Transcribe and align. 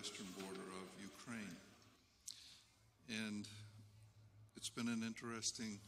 western 0.00 0.24
border 0.38 0.66
of 0.80 0.88
Ukraine. 0.98 1.56
And 3.10 3.46
it's 4.56 4.70
been 4.70 4.88
an 4.88 5.02
interesting 5.06 5.78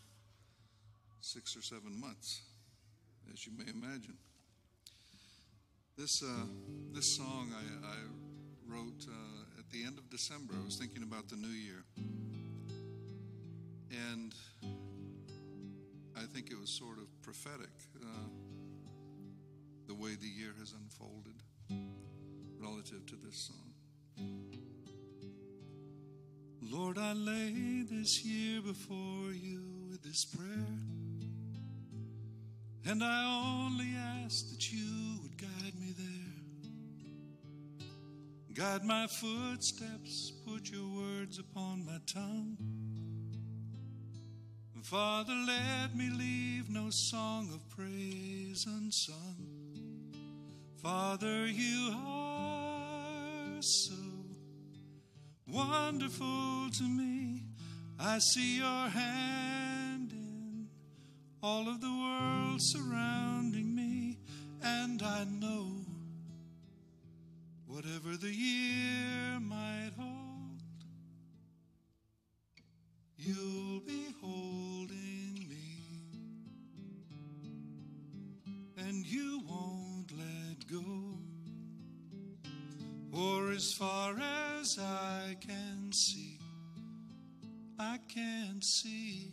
six 1.23 1.57
or 1.57 1.62
seven 1.62 1.99
months, 1.99 2.42
as 3.33 3.47
you 3.47 3.52
may 3.57 3.71
imagine. 3.71 4.19
This, 5.97 6.23
uh, 6.23 6.45
this 6.92 7.16
song 7.16 7.54
I, 7.57 7.87
I 7.87 7.97
wrote 8.69 9.02
uh, 9.09 9.59
at 9.59 9.71
the 9.71 9.83
end 9.83 9.97
of 9.97 10.11
December. 10.11 10.52
I 10.61 10.64
was 10.66 10.76
thinking 10.76 11.04
about 11.04 11.31
the 11.31 11.37
new 11.37 11.49
year. 11.49 11.83
And 14.11 14.35
I 16.14 16.26
think 16.35 16.50
it 16.50 16.61
was 16.61 16.69
sort 16.69 16.99
of 16.99 17.07
prophetic 17.23 17.73
uh, 17.97 18.28
the 19.88 19.95
way 19.95 20.16
the 20.21 20.28
year 20.28 20.52
has 20.61 20.75
unfolded 20.75 21.40
relative 22.61 23.07
to 23.07 23.16
this 23.25 23.37
song. 23.37 23.72
Lord, 26.61 26.99
I 26.99 27.12
lay 27.12 27.85
this 27.90 28.25
year 28.25 28.62
before 28.62 29.33
you 29.33 29.62
with 29.90 30.02
this 30.02 30.25
prayer, 30.25 30.78
and 32.87 33.02
I 33.02 33.42
only 33.45 33.95
ask 34.25 34.50
that 34.50 34.73
you 34.73 35.19
would 35.23 35.37
guide 35.37 35.75
me 35.78 35.92
there. 35.99 36.33
Guide 38.54 38.85
my 38.85 39.07
footsteps, 39.07 40.33
put 40.47 40.71
your 40.71 40.88
words 40.88 41.38
upon 41.38 41.85
my 41.87 41.99
tongue. 42.07 42.57
Father, 44.83 45.35
let 45.47 45.97
me 45.97 46.11
leave 46.11 46.69
no 46.69 46.90
song 46.90 47.49
of 47.54 47.66
praise 47.71 48.66
unsung. 48.66 49.37
Father, 50.83 51.47
you 51.47 51.95
are 51.95 53.62
so 53.62 54.01
wonderful 55.52 56.71
to 56.71 56.82
me. 56.82 57.42
I 58.00 58.18
see 58.18 58.56
your 58.59 58.88
hand 58.88 60.12
in 60.12 60.68
all 61.42 61.68
of 61.68 61.80
the 61.80 61.90
world 61.90 62.59
surrounding 62.61 63.75
me, 63.75 64.18
and 64.62 65.02
I 65.02 65.25
know 65.25 65.85
whatever 67.66 68.16
the 68.16 68.32
year 68.32 69.38
might 69.40 69.92
hold, 69.99 70.62
you'll 73.18 73.80
be 73.80 74.06
holding 74.21 74.41
see 88.62 89.33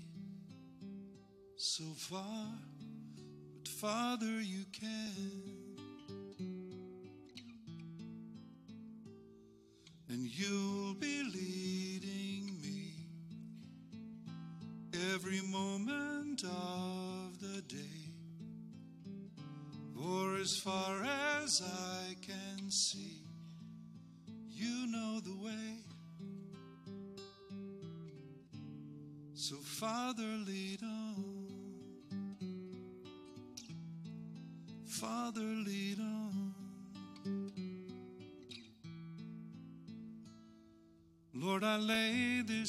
so 1.55 1.83
far, 1.95 2.47
but 3.57 3.67
Father, 3.67 4.41
you 4.41 4.65
can. 4.71 5.58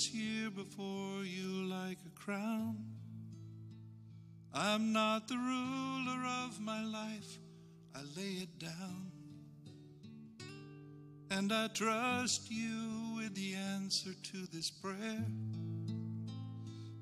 Year 0.09 0.51
before 0.51 1.25
you 1.25 1.69
like 1.69 1.99
a 2.07 2.19
crown. 2.19 2.77
I'm 4.55 4.93
not 4.93 5.29
the 5.29 5.37
ruler 5.37 6.27
of 6.45 6.61
my 6.61 6.83
life, 6.83 7.39
I 7.95 8.01
lay 8.17 8.43
it 8.43 8.59
down. 8.59 9.13
And 11.31 11.53
I 11.53 11.69
trust 11.69 12.51
you 12.51 13.17
with 13.17 13.35
the 13.35 13.55
answer 13.55 14.11
to 14.15 14.47
this 14.53 14.71
prayer. 14.71 15.25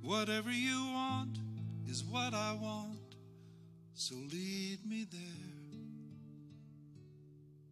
Whatever 0.02 0.50
you 0.50 0.90
want 0.92 1.38
is 1.88 2.04
what 2.04 2.34
I 2.34 2.52
want, 2.60 3.14
so 3.94 4.14
lead 4.32 4.78
me 4.84 5.06
there. 5.10 5.20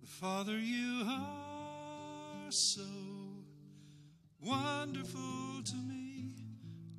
Father, 0.04 0.56
you 0.58 1.02
are 1.06 2.50
so 2.50 2.82
wonderful 4.40 5.62
to 5.64 5.76
me. 5.76 6.32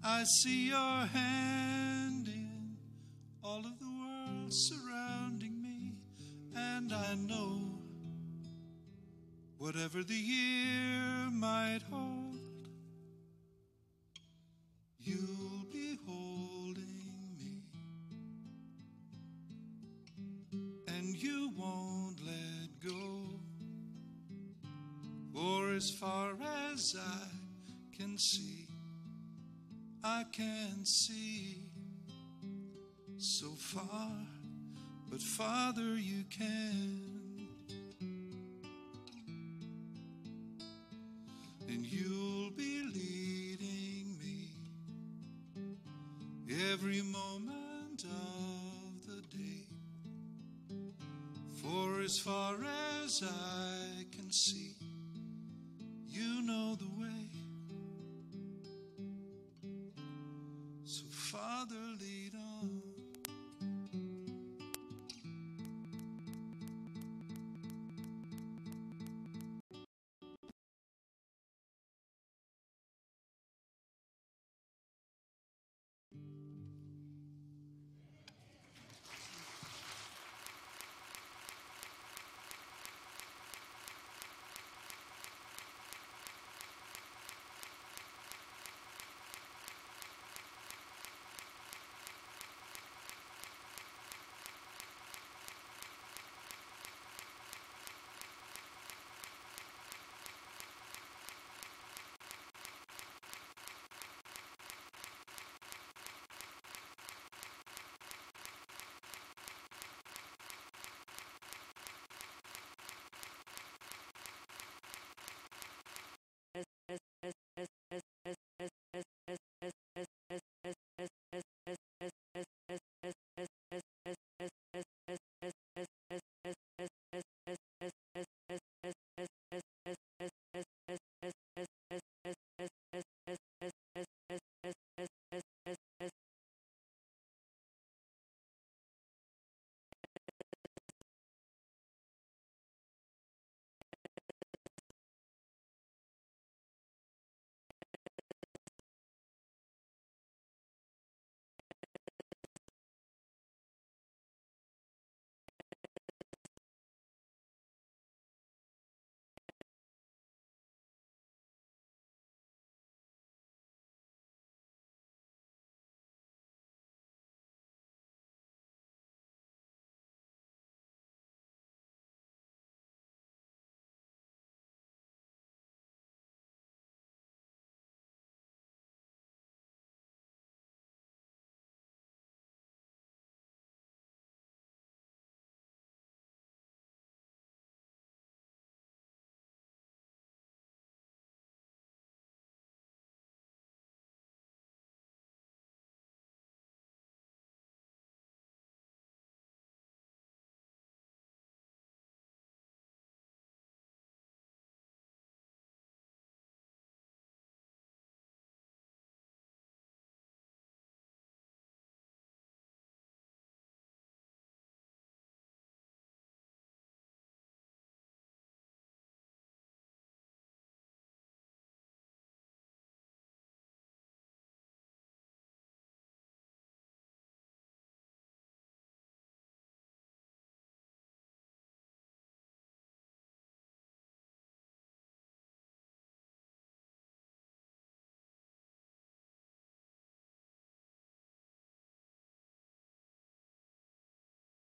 I 0.04 0.24
see 0.42 0.70
your 0.70 0.78
hand 0.78 2.28
in 2.28 2.78
all 3.44 3.60
of 3.60 3.80
the 3.80 3.86
world 3.86 4.54
surrounding 4.54 5.62
me, 5.62 5.94
and 6.56 6.94
I 6.94 7.16
know 7.16 7.62
whatever 9.58 10.04
the 10.04 10.14
year 10.14 11.30
might 11.32 11.82
hold, 11.90 12.27
as 25.78 25.92
far 25.92 26.32
as 26.74 26.96
I 27.00 27.96
can 27.96 28.18
see, 28.18 28.68
I 30.04 30.26
can 30.32 30.84
see 30.84 31.60
so 33.18 33.50
far, 33.50 34.10
but 35.08 35.22
Father, 35.22 35.96
you 35.96 36.24
can. 36.32 37.17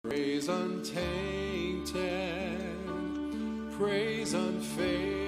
Praise 0.08 0.50
untainted, 0.50 1.96
praise 3.76 4.36
unfading, 4.36 5.25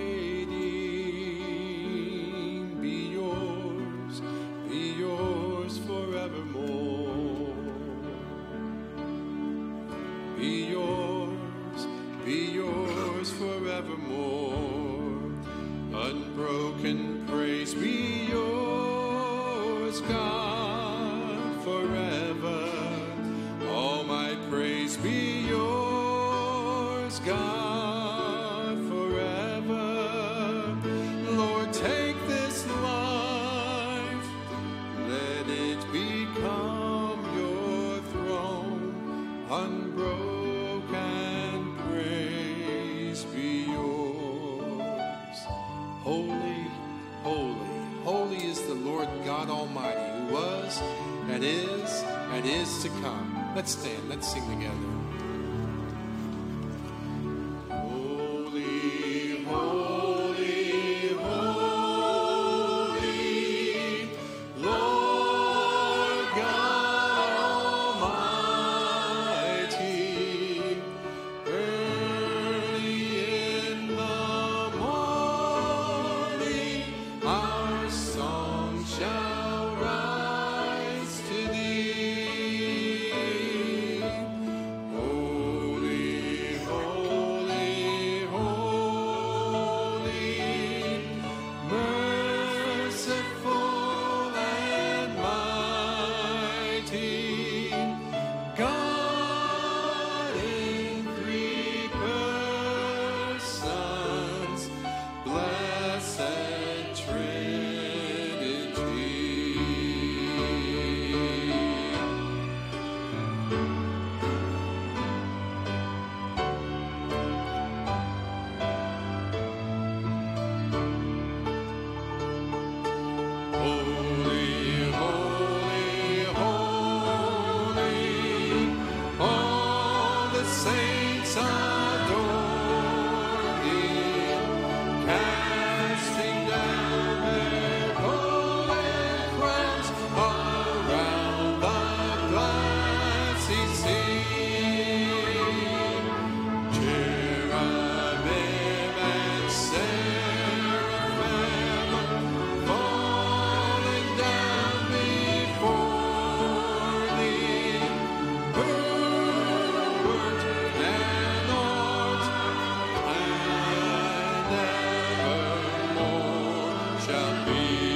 shall 167.07 167.45
be. 167.45 167.86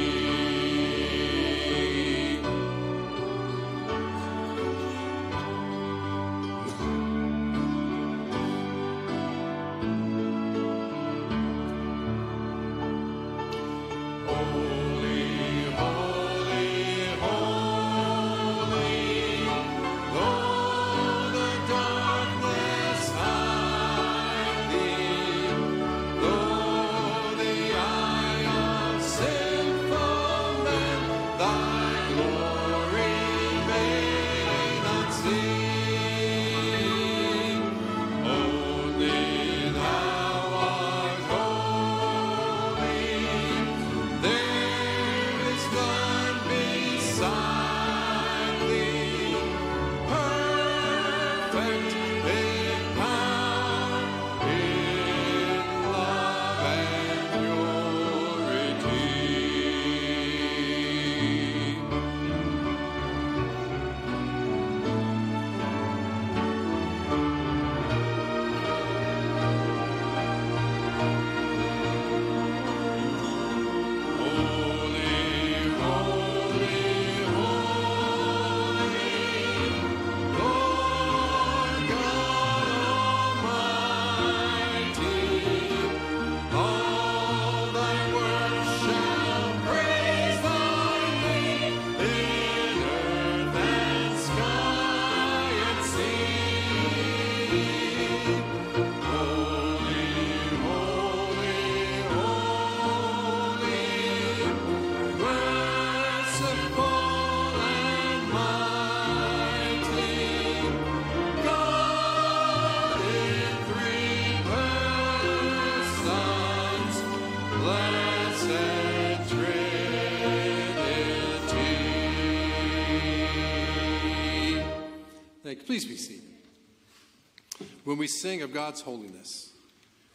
we 128.02 128.08
sing 128.08 128.42
of 128.42 128.52
God's 128.52 128.82
holiness, 128.82 129.52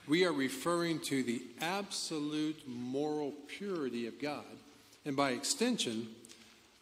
we 0.08 0.24
are 0.24 0.32
referring 0.32 0.98
to 1.02 1.22
the 1.22 1.40
absolute 1.60 2.60
moral 2.66 3.32
purity 3.46 4.08
of 4.08 4.20
God, 4.20 4.42
and 5.04 5.14
by 5.14 5.30
extension, 5.30 6.08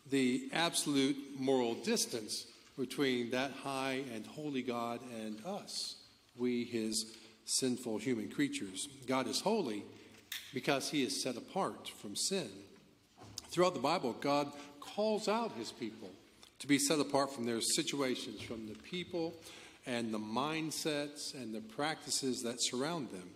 the 0.09 0.49
absolute 0.55 1.15
moral 1.39 1.75
distance 1.75 2.47
between 2.79 3.31
that 3.33 3.51
high 3.51 4.01
and 4.15 4.25
holy 4.25 4.63
God 4.63 4.99
and 5.21 5.45
us, 5.45 5.97
we, 6.39 6.65
his 6.65 7.05
sinful 7.45 7.99
human 7.99 8.31
creatures. 8.31 8.89
God 9.07 9.29
is 9.29 9.43
holy 9.43 9.85
because 10.55 10.89
he 10.89 11.03
is 11.03 11.23
set 11.23 11.37
apart 11.37 11.87
from 12.01 12.17
sin. 12.17 12.49
Throughout 13.51 13.75
the 13.75 13.81
Bible, 13.81 14.17
God 14.23 14.51
calls 14.81 15.29
out 15.29 15.53
his 15.53 15.71
people 15.71 16.09
to 16.61 16.67
be 16.67 16.79
set 16.79 16.99
apart 16.99 17.31
from 17.31 17.45
their 17.45 17.61
situations, 17.61 18.41
from 18.41 18.67
the 18.67 18.79
people, 18.79 19.35
and 19.87 20.13
the 20.13 20.19
mindsets 20.19 21.35
and 21.35 21.55
the 21.55 21.61
practices 21.61 22.43
that 22.43 22.61
surround 22.61 23.11
them. 23.11 23.31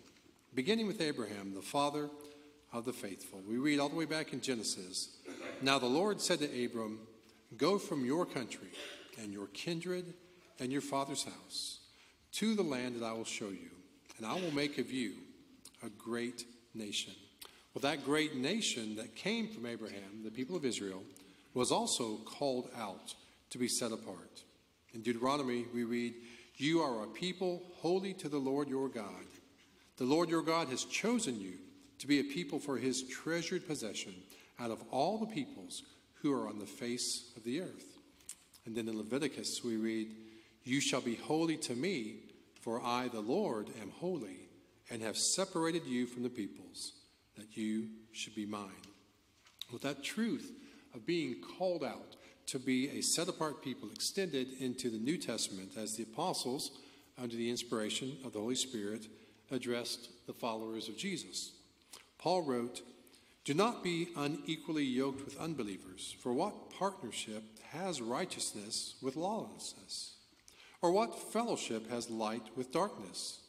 Beginning 0.55 0.87
with 0.87 1.01
Abraham, 1.01 1.55
the 1.55 1.63
father 1.63 2.09
of 2.73 2.85
the 2.85 2.93
faithful. 2.93 3.43
We 3.47 3.57
read 3.57 3.81
all 3.81 3.89
the 3.89 3.97
way 3.97 4.05
back 4.05 4.33
in 4.33 4.41
Genesis. 4.41 5.17
Now 5.63 5.79
the 5.79 5.87
Lord 5.87 6.21
said 6.21 6.41
to 6.41 6.65
Abram, 6.65 7.01
Go 7.57 7.79
from 7.79 8.05
your 8.05 8.27
country 8.27 8.69
and 9.21 9.33
your 9.33 9.47
kindred 9.49 10.15
and 10.59 10.71
your 10.71 10.81
father's 10.81 11.25
house 11.25 11.79
to 12.33 12.55
the 12.55 12.63
land 12.63 12.97
that 12.97 13.05
I 13.05 13.13
will 13.13 13.25
show 13.25 13.49
you, 13.49 13.71
and 14.19 14.27
I 14.27 14.35
will 14.35 14.55
make 14.55 14.79
of 14.79 14.91
you 14.91 15.15
a 15.83 15.89
great 15.89 16.45
nation. 16.75 17.15
Well, 17.73 17.83
that 17.83 18.05
great 18.05 18.35
nation 18.35 18.97
that 18.97 19.15
came 19.15 19.49
from 19.49 19.67
Abraham, 19.67 20.23
the 20.25 20.31
people 20.31 20.57
of 20.57 20.65
Israel, 20.65 21.03
was 21.55 21.73
also 21.73 22.17
called 22.19 22.71
out 22.77 23.15
to 23.51 23.59
be 23.59 23.69
set 23.69 23.93
apart. 23.93 24.45
In 24.95 25.03
Deuteronomy, 25.03 25.67
we 25.75 25.85
read, 25.85 26.15
You 26.59 26.83
are 26.83 27.05
a 27.05 27.07
people 27.07 27.63
holy 27.77 28.13
to 28.15 28.29
the 28.29 28.39
Lord 28.39 28.69
your 28.69 28.89
God. 28.89 29.25
The 29.97 30.05
Lord 30.05 30.29
your 30.29 30.43
God 30.43 30.69
has 30.69 30.85
chosen 30.85 31.41
you 31.41 31.53
to 32.01 32.09
be 32.09 32.19
a 32.19 32.25
people 32.25 32.59
for 32.59 32.77
his 32.77 33.05
treasured 33.05 33.69
possession 33.69 34.13
out 34.59 34.73
of 34.73 34.83
all 34.91 35.19
the 35.19 35.33
peoples 35.33 35.85
who 36.21 36.33
are 36.33 36.49
on 36.49 36.59
the 36.59 36.67
face 36.67 37.31
of 37.37 37.45
the 37.45 37.61
earth. 37.61 37.99
And 38.67 38.75
then 38.75 38.89
in 38.89 38.99
Leviticus, 38.99 39.63
we 39.65 39.77
read, 39.77 40.09
You 40.65 40.81
shall 40.81 41.01
be 41.01 41.15
holy 41.15 41.57
to 41.59 41.75
me, 41.75 42.17
for 42.61 42.83
I, 42.85 43.07
the 43.07 43.21
Lord, 43.21 43.71
am 43.81 43.91
holy, 43.91 44.49
and 44.91 45.01
have 45.01 45.17
separated 45.17 45.87
you 45.87 46.07
from 46.09 46.25
the 46.25 46.29
peoples, 46.29 46.93
that 47.37 47.57
you 47.57 47.87
should 48.11 48.35
be 48.35 48.47
mine. 48.47 48.67
With 49.73 49.83
that 49.83 50.03
truth 50.03 50.53
of 50.93 51.07
being 51.07 51.37
called 51.57 51.85
out 51.85 52.17
to 52.49 52.59
be 52.59 52.89
a 52.89 53.03
set 53.03 53.29
apart 53.29 53.63
people 53.63 53.91
extended 53.93 54.49
into 54.59 54.89
the 54.89 54.99
New 54.99 55.19
Testament 55.19 55.73
as 55.77 55.97
the 55.97 56.03
apostles, 56.03 56.71
under 57.21 57.37
the 57.37 57.51
inspiration 57.51 58.17
of 58.25 58.33
the 58.33 58.39
Holy 58.39 58.55
Spirit, 58.55 59.07
addressed 59.51 60.09
the 60.27 60.33
followers 60.33 60.89
of 60.89 60.97
Jesus. 60.97 61.53
Paul 62.17 62.43
wrote, 62.43 62.81
Do 63.45 63.53
not 63.53 63.85
be 63.85 64.09
unequally 64.17 64.85
yoked 64.85 65.25
with 65.27 65.39
unbelievers, 65.39 66.17
for 66.21 66.33
what 66.33 66.71
partnership 66.71 67.43
has 67.73 68.01
righteousness 68.01 68.95
with 69.03 69.17
lawlessness? 69.17 70.15
Or 70.81 70.91
what 70.91 71.33
fellowship 71.33 71.91
has 71.91 72.09
light 72.09 72.47
with 72.57 72.73
darkness? 72.73 73.41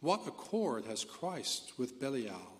What 0.00 0.26
accord 0.26 0.86
has 0.86 1.04
Christ 1.04 1.72
with 1.76 2.00
Belial? 2.00 2.52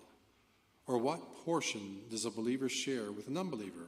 Or 0.85 0.99
what 0.99 1.43
portion 1.43 2.01
does 2.11 2.25
a 2.25 2.29
believer 2.29 2.69
share 2.69 3.11
with 3.11 3.27
an 3.27 3.37
unbeliever? 3.37 3.87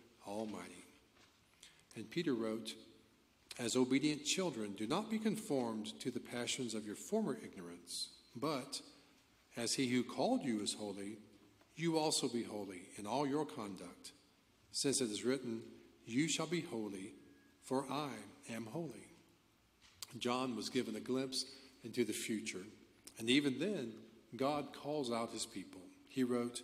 Almighty. 0.27 0.85
And 1.95 2.09
Peter 2.09 2.33
wrote, 2.33 2.73
As 3.59 3.75
obedient 3.75 4.25
children, 4.25 4.73
do 4.73 4.87
not 4.87 5.09
be 5.09 5.19
conformed 5.19 5.99
to 5.99 6.11
the 6.11 6.19
passions 6.19 6.73
of 6.73 6.85
your 6.85 6.95
former 6.95 7.37
ignorance, 7.43 8.09
but 8.35 8.81
as 9.57 9.73
he 9.73 9.87
who 9.87 10.03
called 10.03 10.43
you 10.43 10.61
is 10.61 10.73
holy, 10.73 11.17
you 11.75 11.97
also 11.97 12.27
be 12.27 12.43
holy 12.43 12.83
in 12.97 13.05
all 13.05 13.27
your 13.27 13.45
conduct, 13.45 14.11
since 14.71 15.01
it 15.01 15.09
is 15.09 15.25
written, 15.25 15.61
You 16.05 16.27
shall 16.27 16.47
be 16.47 16.61
holy, 16.61 17.13
for 17.61 17.85
I 17.91 18.09
am 18.49 18.67
holy. 18.67 19.07
John 20.17 20.55
was 20.55 20.69
given 20.69 20.95
a 20.95 20.99
glimpse 20.99 21.45
into 21.83 22.05
the 22.05 22.13
future, 22.13 22.65
and 23.17 23.29
even 23.29 23.59
then, 23.59 23.93
God 24.35 24.67
calls 24.73 25.11
out 25.11 25.31
his 25.31 25.45
people. 25.45 25.81
He 26.07 26.23
wrote, 26.23 26.61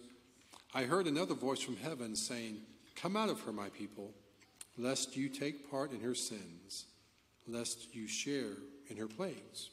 I 0.74 0.84
heard 0.84 1.08
another 1.08 1.34
voice 1.34 1.62
from 1.62 1.78
heaven 1.78 2.16
saying, 2.16 2.60
Come 2.98 3.16
out 3.16 3.30
of 3.30 3.40
her, 3.42 3.52
my 3.52 3.70
people, 3.70 4.12
lest 4.76 5.16
you 5.16 5.30
take 5.30 5.70
part 5.70 5.92
in 5.92 6.02
her 6.02 6.16
sins, 6.16 6.88
lest 7.48 7.94
you 7.96 8.08
share 8.08 8.54
in 8.90 8.98
her 8.98 9.08
plagues. 9.08 9.70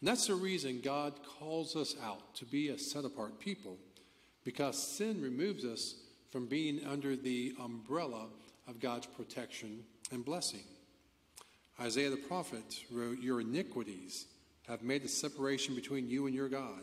And 0.00 0.08
that's 0.08 0.26
the 0.26 0.34
reason 0.34 0.80
God 0.82 1.12
calls 1.38 1.76
us 1.76 1.94
out 2.02 2.34
to 2.36 2.46
be 2.46 2.70
a 2.70 2.78
set 2.78 3.04
apart 3.04 3.38
people, 3.38 3.76
because 4.44 4.82
sin 4.82 5.20
removes 5.20 5.64
us 5.64 5.96
from 6.30 6.46
being 6.46 6.84
under 6.86 7.16
the 7.16 7.54
umbrella 7.62 8.28
of 8.66 8.80
God's 8.80 9.06
protection 9.06 9.84
and 10.10 10.24
blessing. 10.24 10.64
Isaiah 11.78 12.10
the 12.10 12.16
prophet 12.16 12.82
wrote, 12.90 13.18
Your 13.18 13.42
iniquities 13.42 14.26
have 14.68 14.82
made 14.82 15.04
a 15.04 15.08
separation 15.08 15.74
between 15.74 16.08
you 16.08 16.26
and 16.26 16.34
your 16.34 16.48
God, 16.48 16.82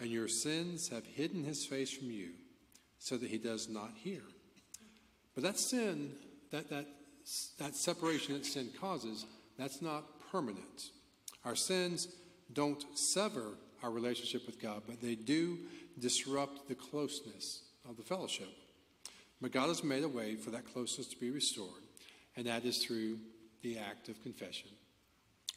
and 0.00 0.10
your 0.10 0.28
sins 0.28 0.88
have 0.88 1.04
hidden 1.04 1.44
his 1.44 1.66
face 1.66 1.90
from 1.90 2.10
you, 2.10 2.30
so 2.98 3.18
that 3.18 3.28
he 3.28 3.38
does 3.38 3.68
not 3.68 3.90
hear. 3.96 4.22
But 5.34 5.44
that 5.44 5.58
sin, 5.58 6.12
that, 6.50 6.70
that, 6.70 6.86
that 7.58 7.74
separation 7.74 8.34
that 8.34 8.46
sin 8.46 8.70
causes, 8.80 9.26
that's 9.58 9.82
not 9.82 10.04
permanent. 10.30 10.90
Our 11.44 11.56
sins 11.56 12.08
don't 12.52 12.84
sever 12.96 13.52
our 13.82 13.90
relationship 13.90 14.46
with 14.46 14.60
God, 14.60 14.82
but 14.86 15.00
they 15.02 15.14
do 15.14 15.58
disrupt 15.98 16.68
the 16.68 16.74
closeness 16.74 17.62
of 17.88 17.96
the 17.96 18.02
fellowship. 18.02 18.48
But 19.40 19.52
God 19.52 19.68
has 19.68 19.84
made 19.84 20.04
a 20.04 20.08
way 20.08 20.36
for 20.36 20.50
that 20.50 20.72
closeness 20.72 21.06
to 21.08 21.18
be 21.18 21.30
restored, 21.30 21.82
and 22.36 22.46
that 22.46 22.64
is 22.64 22.78
through 22.78 23.18
the 23.62 23.78
act 23.78 24.08
of 24.08 24.22
confession. 24.22 24.70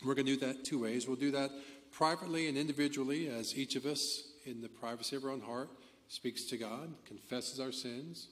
We're 0.06 0.16
going 0.16 0.26
to 0.26 0.38
do 0.38 0.46
that 0.46 0.64
two 0.64 0.82
ways. 0.82 1.08
We'll 1.08 1.16
do 1.16 1.32
that 1.32 1.52
privately 1.92 2.48
and 2.48 2.58
individually 2.58 3.30
as 3.30 3.58
each 3.58 3.76
of 3.76 3.86
us, 3.86 4.24
in 4.46 4.62
the 4.62 4.70
privacy 4.70 5.16
of 5.16 5.26
our 5.26 5.32
own 5.32 5.42
heart, 5.42 5.70
speaks 6.08 6.44
to 6.46 6.58
God, 6.58 6.94
confesses 7.06 7.60
our 7.60 7.72
sins, 7.72 8.28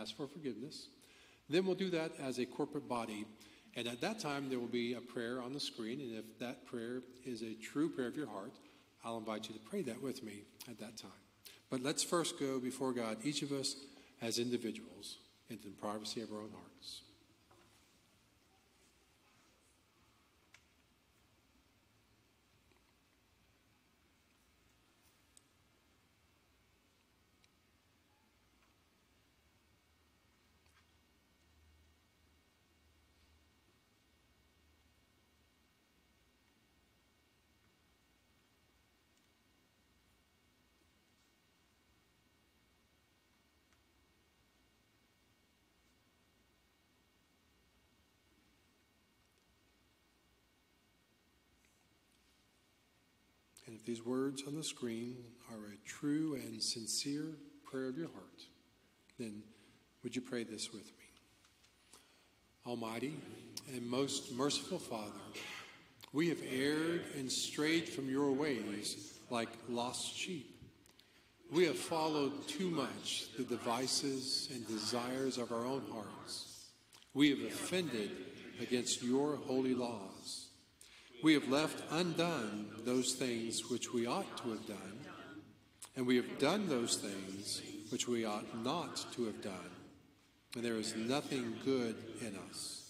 asks 0.00 0.12
for 0.12 0.26
forgiveness. 0.26 0.88
Then 1.48 1.66
we'll 1.66 1.74
do 1.74 1.90
that 1.90 2.12
as 2.20 2.38
a 2.38 2.46
corporate 2.46 2.88
body 2.88 3.26
and 3.76 3.88
at 3.88 4.00
that 4.02 4.20
time, 4.20 4.48
there 4.48 4.58
will 4.58 4.66
be 4.66 4.94
a 4.94 5.00
prayer 5.00 5.42
on 5.42 5.52
the 5.52 5.60
screen. 5.60 6.00
And 6.00 6.16
if 6.16 6.38
that 6.38 6.66
prayer 6.66 7.02
is 7.24 7.42
a 7.42 7.54
true 7.54 7.88
prayer 7.88 8.08
of 8.08 8.16
your 8.16 8.28
heart, 8.28 8.52
I'll 9.04 9.18
invite 9.18 9.48
you 9.48 9.54
to 9.54 9.60
pray 9.60 9.82
that 9.82 10.00
with 10.00 10.22
me 10.22 10.42
at 10.70 10.78
that 10.78 10.96
time. 10.96 11.10
But 11.70 11.82
let's 11.82 12.04
first 12.04 12.38
go 12.38 12.60
before 12.60 12.92
God, 12.92 13.18
each 13.24 13.42
of 13.42 13.50
us 13.52 13.76
as 14.22 14.38
individuals, 14.38 15.18
into 15.50 15.68
the 15.68 15.74
privacy 15.74 16.22
of 16.22 16.30
our 16.30 16.38
own 16.38 16.50
hearts. 16.52 16.73
And 53.66 53.74
if 53.74 53.84
these 53.84 54.04
words 54.04 54.42
on 54.46 54.54
the 54.54 54.64
screen 54.64 55.16
are 55.50 55.66
a 55.66 55.88
true 55.88 56.34
and 56.34 56.62
sincere 56.62 57.26
prayer 57.64 57.88
of 57.88 57.96
your 57.96 58.08
heart, 58.08 58.42
then 59.18 59.42
would 60.02 60.14
you 60.14 60.22
pray 60.22 60.44
this 60.44 60.72
with 60.72 60.84
me? 60.84 61.04
Almighty 62.66 63.14
and 63.72 63.86
most 63.86 64.32
merciful 64.32 64.78
Father, 64.78 65.10
we 66.12 66.28
have 66.28 66.40
erred 66.50 67.04
and 67.16 67.30
strayed 67.30 67.88
from 67.88 68.08
your 68.08 68.32
ways 68.32 69.18
like 69.30 69.48
lost 69.68 70.16
sheep. 70.16 70.50
We 71.52 71.66
have 71.66 71.78
followed 71.78 72.46
too 72.48 72.70
much 72.70 73.26
the 73.36 73.44
devices 73.44 74.48
and 74.52 74.66
desires 74.66 75.38
of 75.38 75.52
our 75.52 75.64
own 75.64 75.82
hearts. 75.92 76.68
We 77.12 77.30
have 77.30 77.40
offended 77.40 78.10
against 78.60 79.02
your 79.02 79.36
holy 79.36 79.74
laws. 79.74 80.13
We 81.24 81.32
have 81.32 81.48
left 81.48 81.82
undone 81.90 82.66
those 82.84 83.14
things 83.14 83.70
which 83.70 83.94
we 83.94 84.04
ought 84.04 84.36
to 84.42 84.50
have 84.50 84.66
done. 84.66 84.98
and 85.96 86.06
we 86.06 86.16
have 86.16 86.38
done 86.38 86.68
those 86.68 86.96
things 86.96 87.62
which 87.90 88.06
we 88.06 88.26
ought 88.26 88.62
not 88.62 89.10
to 89.14 89.24
have 89.24 89.40
done, 89.40 89.70
and 90.54 90.62
there 90.62 90.74
is 90.74 90.94
nothing 90.96 91.54
good 91.64 91.94
in 92.20 92.36
us. 92.50 92.82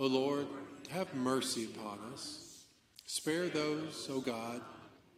O 0.00 0.06
Lord, 0.06 0.48
have 0.88 1.14
mercy 1.14 1.66
upon 1.66 2.00
us. 2.12 2.64
Spare 3.06 3.48
those, 3.48 4.08
O 4.10 4.20
God, 4.20 4.60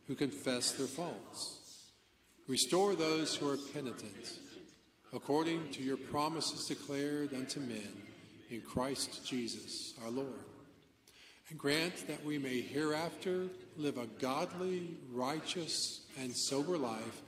who 0.06 0.14
confess 0.14 0.72
their 0.72 0.88
faults. 0.88 1.92
Restore 2.48 2.96
those 2.96 3.34
who 3.34 3.48
are 3.48 3.56
penitent, 3.72 4.40
according 5.14 5.70
to 5.70 5.82
your 5.82 5.96
promises 5.96 6.66
declared 6.66 7.32
unto 7.32 7.60
men 7.60 8.02
in 8.50 8.60
Christ 8.60 9.24
Jesus 9.24 9.94
our 10.04 10.10
Lord. 10.10 10.49
And 11.50 11.58
grant 11.58 12.06
that 12.06 12.24
we 12.24 12.38
may 12.38 12.60
hereafter 12.60 13.48
live 13.76 13.98
a 13.98 14.06
godly, 14.20 14.96
righteous, 15.12 16.02
and 16.20 16.34
sober 16.34 16.78
life 16.78 17.22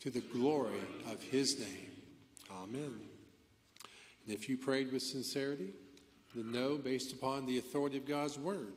to 0.00 0.10
the 0.10 0.20
glory 0.20 0.80
of 1.10 1.20
his 1.20 1.58
name. 1.58 1.90
Amen. 2.52 3.00
And 4.24 4.34
if 4.34 4.48
you 4.48 4.56
prayed 4.56 4.92
with 4.92 5.02
sincerity, 5.02 5.72
then 6.34 6.52
know, 6.52 6.76
based 6.76 7.12
upon 7.12 7.46
the 7.46 7.58
authority 7.58 7.96
of 7.96 8.06
God's 8.06 8.38
word, 8.38 8.74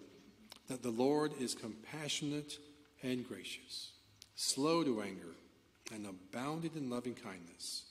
that 0.67 0.81
the 0.81 0.89
Lord 0.89 1.31
is 1.39 1.53
compassionate 1.53 2.57
and 3.03 3.27
gracious, 3.27 3.91
slow 4.35 4.83
to 4.83 5.01
anger, 5.01 5.35
and 5.93 6.07
abounding 6.07 6.71
in 6.75 6.89
loving 6.89 7.13
kindness. 7.13 7.83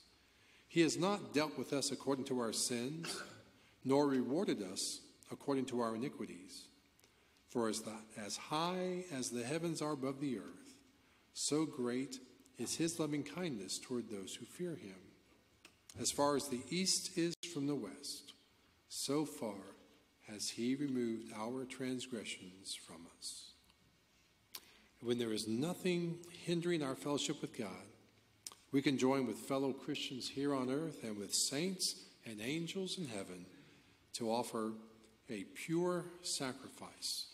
He 0.67 0.81
has 0.81 0.97
not 0.97 1.33
dealt 1.33 1.57
with 1.57 1.71
us 1.71 1.91
according 1.91 2.25
to 2.25 2.39
our 2.39 2.53
sins, 2.53 3.21
nor 3.85 4.07
rewarded 4.07 4.61
us 4.61 4.99
according 5.31 5.65
to 5.67 5.79
our 5.79 5.95
iniquities. 5.95 6.66
For 7.57 7.69
as, 7.69 7.81
the, 7.81 7.93
as 8.23 8.37
high 8.37 9.05
as 9.11 9.31
the 9.31 9.43
heavens 9.43 9.81
are 9.81 9.93
above 9.93 10.21
the 10.21 10.37
earth, 10.37 10.75
so 11.33 11.65
great 11.65 12.19
is 12.59 12.75
his 12.75 12.99
loving 12.99 13.23
kindness 13.23 13.79
toward 13.79 14.11
those 14.11 14.35
who 14.35 14.45
fear 14.45 14.75
him. 14.75 14.99
As 15.99 16.11
far 16.11 16.35
as 16.35 16.49
the 16.49 16.61
east 16.69 17.17
is 17.17 17.33
from 17.51 17.65
the 17.65 17.73
west, 17.73 18.33
so 18.89 19.25
far 19.25 19.73
has 20.27 20.51
he 20.51 20.75
removed 20.75 21.33
our 21.35 21.65
transgressions 21.65 22.75
from 22.75 23.07
us. 23.17 23.53
When 25.01 25.17
there 25.17 25.33
is 25.33 25.47
nothing 25.47 26.19
hindering 26.45 26.83
our 26.83 26.93
fellowship 26.93 27.41
with 27.41 27.57
God, 27.57 27.87
we 28.71 28.83
can 28.83 28.99
join 28.99 29.25
with 29.25 29.37
fellow 29.37 29.73
Christians 29.73 30.29
here 30.29 30.53
on 30.53 30.69
earth 30.69 31.03
and 31.03 31.17
with 31.17 31.33
saints 31.33 32.03
and 32.23 32.39
angels 32.39 32.99
in 32.99 33.07
heaven 33.07 33.47
to 34.13 34.29
offer 34.29 34.73
a 35.27 35.43
pure 35.55 36.05
sacrifice 36.21 37.26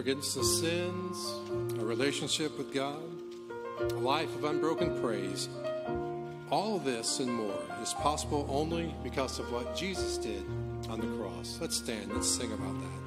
forgiveness 0.00 0.34
of 0.34 0.46
sins, 0.46 1.34
a 1.78 1.84
relationship 1.84 2.56
with 2.56 2.72
God, 2.72 3.02
a 3.80 3.84
life 3.96 4.34
of 4.34 4.44
unbroken 4.44 4.98
praise. 4.98 5.50
All 6.50 6.78
this 6.78 7.20
and 7.20 7.30
more 7.30 7.62
is 7.82 7.92
possible 7.92 8.46
only 8.48 8.94
because 9.02 9.38
of 9.38 9.52
what 9.52 9.76
Jesus 9.76 10.16
did 10.16 10.42
on 10.88 11.02
the 11.02 11.06
cross. 11.18 11.58
Let's 11.60 11.76
stand, 11.76 12.14
let's 12.14 12.30
sing 12.30 12.50
about 12.50 12.80
that. 12.80 13.02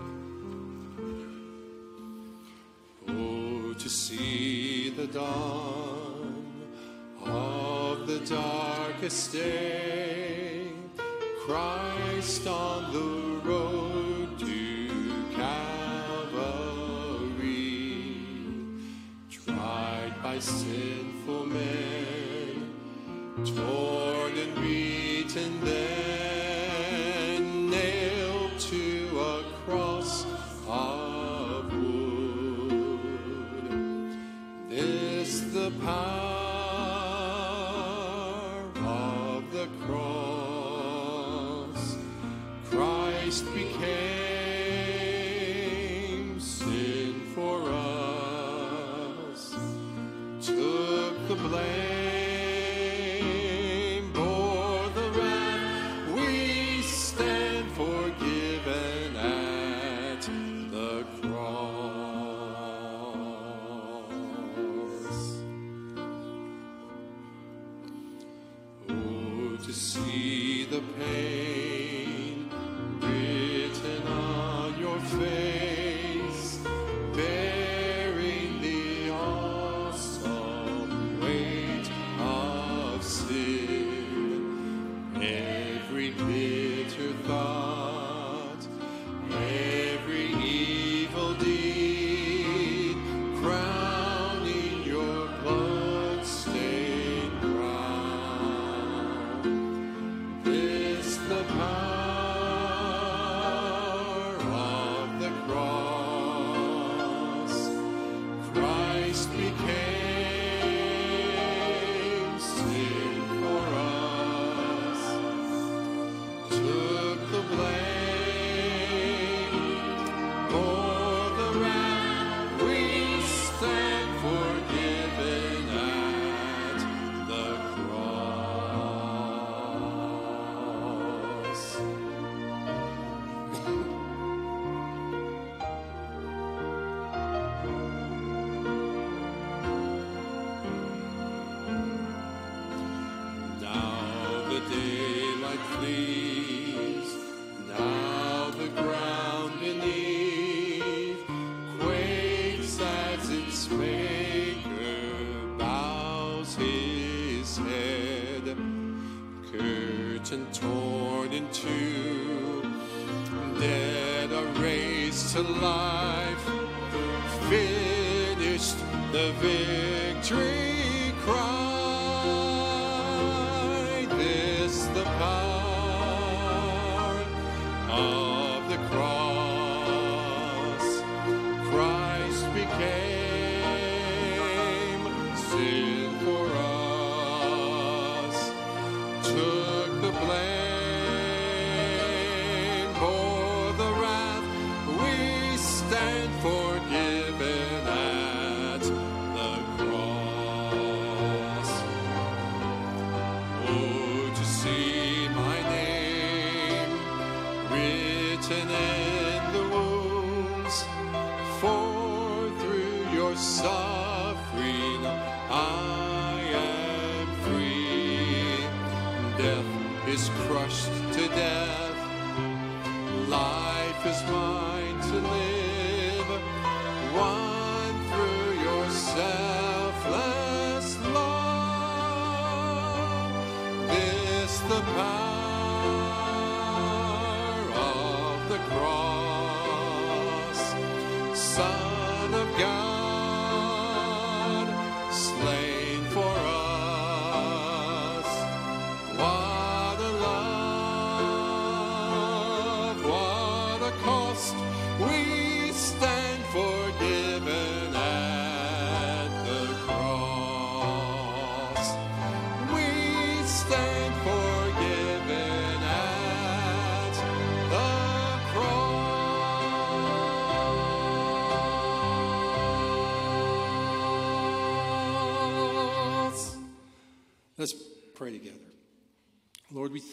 Oh, 3.07 3.73
to 3.73 3.89
see 3.89 4.91
the 4.91 5.07
dawn 5.07 6.45
of 7.25 8.05
the 8.05 8.19
darkest 8.19 9.33
day, 9.33 10.67
Christ 11.43 12.45
on 12.45 12.93
the 12.93 13.49
road. 13.49 13.92
Sinful 20.43 21.45
man. 21.45 22.02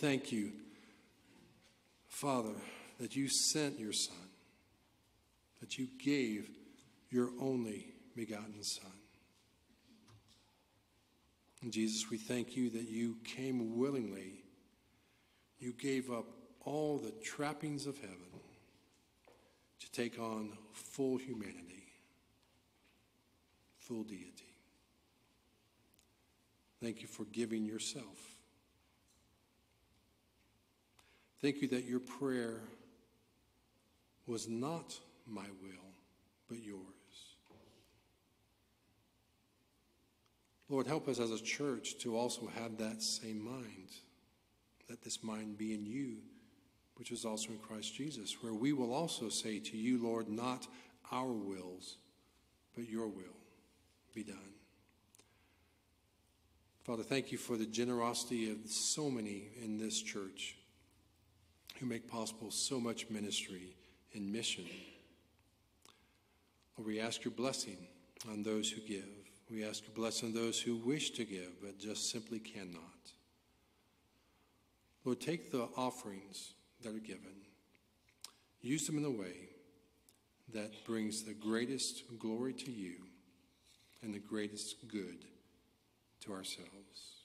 thank 0.00 0.32
you, 0.32 0.52
Father, 2.08 2.54
that 2.98 3.14
you 3.14 3.28
sent 3.28 3.78
your 3.78 3.92
Son, 3.92 4.16
that 5.60 5.78
you 5.78 5.88
gave 6.02 6.48
your 7.10 7.30
only 7.38 7.86
begotten 8.16 8.62
Son. 8.62 8.90
And 11.62 11.70
Jesus, 11.70 12.10
we 12.10 12.16
thank 12.16 12.56
you 12.56 12.70
that 12.70 12.88
you 12.88 13.18
came 13.24 13.76
willingly. 13.76 14.42
You 15.58 15.74
gave 15.74 16.10
up 16.10 16.24
all 16.62 16.96
the 16.96 17.12
trappings 17.22 17.86
of 17.86 17.98
heaven 17.98 18.16
to 19.80 19.92
take 19.92 20.18
on 20.18 20.56
full 20.72 21.18
humanity, 21.18 21.92
full 23.78 24.04
deity. 24.04 24.54
Thank 26.82 27.02
you 27.02 27.08
for 27.08 27.24
giving 27.24 27.66
yourself 27.66 28.29
Thank 31.42 31.62
you 31.62 31.68
that 31.68 31.84
your 31.84 32.00
prayer 32.00 32.60
was 34.26 34.48
not 34.48 34.98
my 35.26 35.46
will, 35.62 35.94
but 36.48 36.58
yours. 36.62 36.80
Lord, 40.68 40.86
help 40.86 41.08
us 41.08 41.18
as 41.18 41.30
a 41.30 41.42
church 41.42 41.98
to 41.98 42.16
also 42.16 42.46
have 42.58 42.76
that 42.78 43.02
same 43.02 43.42
mind. 43.44 43.88
Let 44.88 45.02
this 45.02 45.22
mind 45.24 45.56
be 45.56 45.74
in 45.74 45.86
you, 45.86 46.18
which 46.96 47.10
is 47.10 47.24
also 47.24 47.50
in 47.50 47.58
Christ 47.58 47.94
Jesus, 47.94 48.36
where 48.42 48.54
we 48.54 48.72
will 48.72 48.92
also 48.92 49.28
say 49.30 49.58
to 49.58 49.76
you, 49.76 50.00
Lord, 50.00 50.28
not 50.28 50.68
our 51.10 51.32
wills, 51.32 51.96
but 52.76 52.88
your 52.88 53.08
will 53.08 53.36
be 54.14 54.22
done. 54.22 54.36
Father, 56.84 57.02
thank 57.02 57.32
you 57.32 57.38
for 57.38 57.56
the 57.56 57.66
generosity 57.66 58.50
of 58.50 58.58
so 58.66 59.10
many 59.10 59.48
in 59.62 59.78
this 59.78 60.00
church 60.02 60.56
who 61.80 61.86
make 61.86 62.06
possible 62.06 62.50
so 62.50 62.78
much 62.78 63.08
ministry 63.08 63.74
and 64.12 64.30
mission. 64.30 64.66
Lord, 66.76 66.86
we 66.86 67.00
ask 67.00 67.24
your 67.24 67.32
blessing 67.32 67.78
on 68.30 68.42
those 68.42 68.70
who 68.70 68.82
give. 68.82 69.08
We 69.50 69.64
ask 69.64 69.82
your 69.84 69.94
blessing 69.94 70.28
on 70.28 70.34
those 70.34 70.60
who 70.60 70.76
wish 70.76 71.10
to 71.12 71.24
give 71.24 71.60
but 71.62 71.78
just 71.78 72.10
simply 72.10 72.38
cannot. 72.38 72.82
Lord, 75.04 75.20
take 75.20 75.50
the 75.50 75.68
offerings 75.76 76.52
that 76.82 76.94
are 76.94 76.98
given, 76.98 77.46
use 78.60 78.86
them 78.86 78.98
in 78.98 79.04
a 79.06 79.10
way 79.10 79.48
that 80.52 80.84
brings 80.84 81.22
the 81.22 81.32
greatest 81.32 82.02
glory 82.18 82.52
to 82.52 82.70
you 82.70 82.96
and 84.02 84.12
the 84.12 84.18
greatest 84.18 84.86
good 84.88 85.24
to 86.20 86.32
ourselves. 86.32 87.24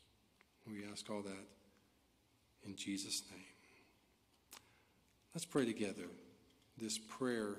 We 0.66 0.84
ask 0.89 1.10
all 1.10 1.22
that 1.22 1.45
in 2.66 2.76
Jesus' 2.76 3.22
name. 3.30 3.45
Let's 5.36 5.43
pray 5.43 5.65
together 5.65 6.07
this 6.77 6.97
prayer 6.97 7.57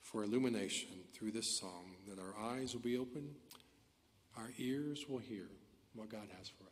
for 0.00 0.24
illumination 0.24 0.88
through 1.12 1.32
this 1.32 1.60
song, 1.60 1.94
that 2.08 2.18
our 2.18 2.34
eyes 2.42 2.72
will 2.72 2.80
be 2.80 2.96
open, 2.96 3.34
our 4.34 4.50
ears 4.56 5.04
will 5.06 5.18
hear 5.18 5.50
what 5.94 6.08
God 6.08 6.28
has 6.38 6.48
for 6.48 6.64
us. 6.64 6.70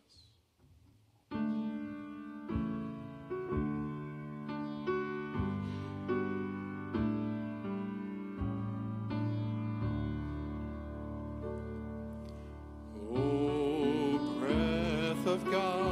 O 13.14 14.18
breath 14.40 15.26
of 15.26 15.44
God, 15.52 15.83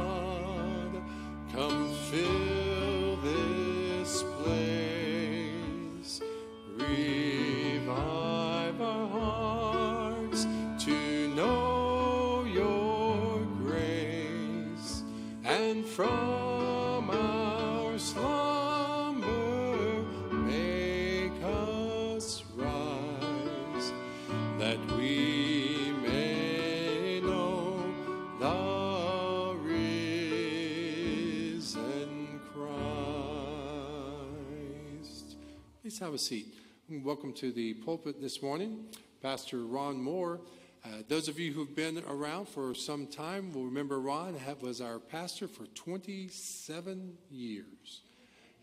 Please 35.93 35.99
have 35.99 36.13
a 36.15 36.17
seat. 36.17 36.55
Welcome 36.89 37.33
to 37.33 37.51
the 37.51 37.75
pulpit 37.75 38.19
this 38.19 38.41
morning, 38.41 38.85
Pastor 39.21 39.63
Ron 39.63 40.01
Moore. 40.01 40.41
Uh, 40.83 40.87
those 41.07 41.27
of 41.27 41.37
you 41.37 41.53
who've 41.53 41.75
been 41.75 42.01
around 42.09 42.47
for 42.47 42.73
some 42.73 43.05
time 43.05 43.53
will 43.53 43.65
remember 43.65 43.99
Ron 43.99 44.35
was 44.59 44.81
our 44.81 44.97
pastor 44.97 45.47
for 45.47 45.67
27 45.75 47.13
years. 47.29 48.01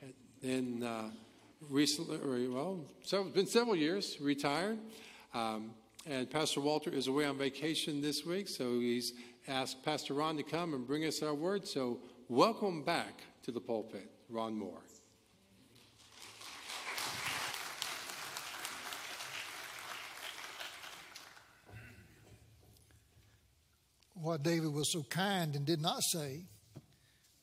And 0.03 0.12
then 0.43 0.83
uh, 0.83 1.11
recently, 1.68 2.49
well, 2.49 2.81
so 3.05 3.22
it's 3.22 3.31
been 3.31 3.47
several 3.47 3.76
years, 3.76 4.16
retired. 4.20 4.81
Um, 5.33 5.70
and 6.07 6.28
Pastor 6.28 6.61
Walter 6.61 6.91
is 6.91 7.07
away 7.07 7.26
on 7.26 7.39
vacation 7.39 8.03
this 8.03 8.26
week, 8.26 8.49
so 8.49 8.81
he's 8.81 9.12
asked 9.47 9.85
Pastor 9.85 10.14
Ron 10.14 10.37
to 10.37 10.43
come 10.43 10.74
and 10.74 10.85
bring 10.85 11.05
us 11.05 11.22
our 11.22 11.35
word. 11.35 11.68
So, 11.68 12.01
welcome 12.28 12.83
back 12.83 13.22
to 13.45 13.53
the 13.53 13.61
pulpit, 13.61 14.11
Ron 14.28 14.59
Moore. 14.59 14.83
What 24.22 24.42
David 24.42 24.72
was 24.72 24.92
so 24.92 25.02
kind 25.02 25.56
and 25.56 25.64
did 25.64 25.80
not 25.80 26.02
say 26.02 26.44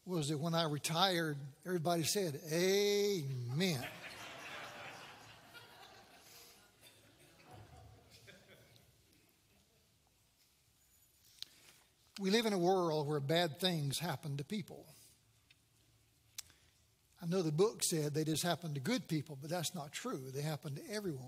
was 0.06 0.30
that 0.30 0.40
when 0.40 0.54
I 0.54 0.64
retired, 0.64 1.38
everybody 1.66 2.04
said, 2.04 2.40
Amen. 2.52 3.84
we 12.20 12.30
live 12.32 12.46
in 12.46 12.54
a 12.54 12.58
world 12.58 13.08
where 13.08 13.20
bad 13.20 13.60
things 13.60 14.00
happen 14.00 14.38
to 14.38 14.44
people. 14.44 14.86
I 17.22 17.26
know 17.26 17.42
the 17.42 17.52
book 17.52 17.84
said 17.84 18.14
they 18.14 18.24
just 18.24 18.44
happen 18.44 18.74
to 18.76 18.80
good 18.80 19.08
people, 19.08 19.38
but 19.40 19.50
that's 19.50 19.74
not 19.76 19.92
true. 19.92 20.32
They 20.34 20.42
happen 20.42 20.76
to 20.76 20.82
everyone. 20.92 21.28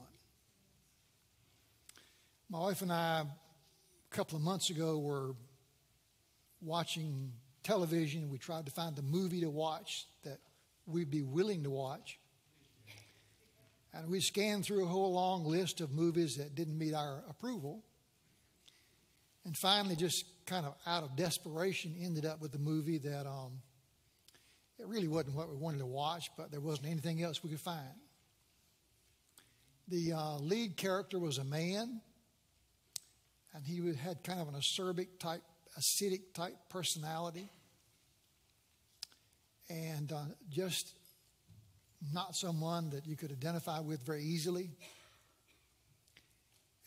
My 2.49 2.59
wife 2.59 2.81
and 2.81 2.91
I 2.91 3.25
a 4.12 4.16
couple 4.16 4.38
of 4.38 4.43
months 4.43 4.70
ago 4.70 4.97
we 4.97 5.05
were 5.05 5.36
watching 6.62 7.32
television. 7.64 8.30
We 8.30 8.38
tried 8.38 8.66
to 8.66 8.72
find 8.72 8.97
a 8.97 9.01
movie 9.01 9.41
to 9.41 9.49
watch 9.49 10.07
that 10.24 10.39
we'd 10.88 11.12
be 11.12 11.22
willing 11.22 11.64
to 11.64 11.70
watch. 11.70 12.20
And 13.93 14.10
we 14.10 14.20
scanned 14.20 14.66
through 14.66 14.84
a 14.84 14.88
whole 14.88 15.14
long 15.14 15.45
list 15.45 15.82
of 15.82 15.91
movies 15.91 16.38
that 16.38 16.55
didn't 16.55 16.78
meet 16.78 16.93
our 16.93 17.24
approval. 17.30 17.84
And 19.45 19.55
finally, 19.57 19.95
just 19.95 20.26
kind 20.45 20.66
of 20.66 20.76
out 20.86 21.03
of 21.03 21.16
desperation, 21.16 21.95
ended 22.01 22.26
up 22.26 22.41
with 22.41 22.53
a 22.55 22.60
movie 22.60 22.99
that 22.99 23.26
um, 23.26 23.62
it 24.80 24.88
really 24.88 25.07
wasn't 25.07 25.36
what 25.36 25.49
we 25.49 25.55
wanted 25.55 25.80
to 25.80 25.86
watch, 25.86 26.30
but 26.38 26.51
there 26.51 26.60
wasn't 26.60 26.88
anything 26.88 27.24
else 27.24 27.43
we 27.43 27.49
could 27.49 27.60
find. 27.60 27.95
The 29.88 30.14
uh, 30.14 30.38
lead 30.38 30.78
character 30.78 31.18
was 31.18 31.39
a 31.39 31.43
man, 31.43 32.01
and 33.53 33.65
he 33.65 33.77
had 33.95 34.23
kind 34.23 34.39
of 34.39 34.47
an 34.47 34.55
acerbic 34.55 35.19
type, 35.19 35.41
acidic 35.79 36.33
type 36.33 36.55
personality, 36.69 37.49
and 39.69 40.11
uh, 40.11 40.21
just 40.49 40.93
not 42.13 42.35
someone 42.35 42.89
that 42.91 43.05
you 43.05 43.15
could 43.15 43.31
identify 43.31 43.79
with 43.79 44.01
very 44.05 44.23
easily. 44.23 44.71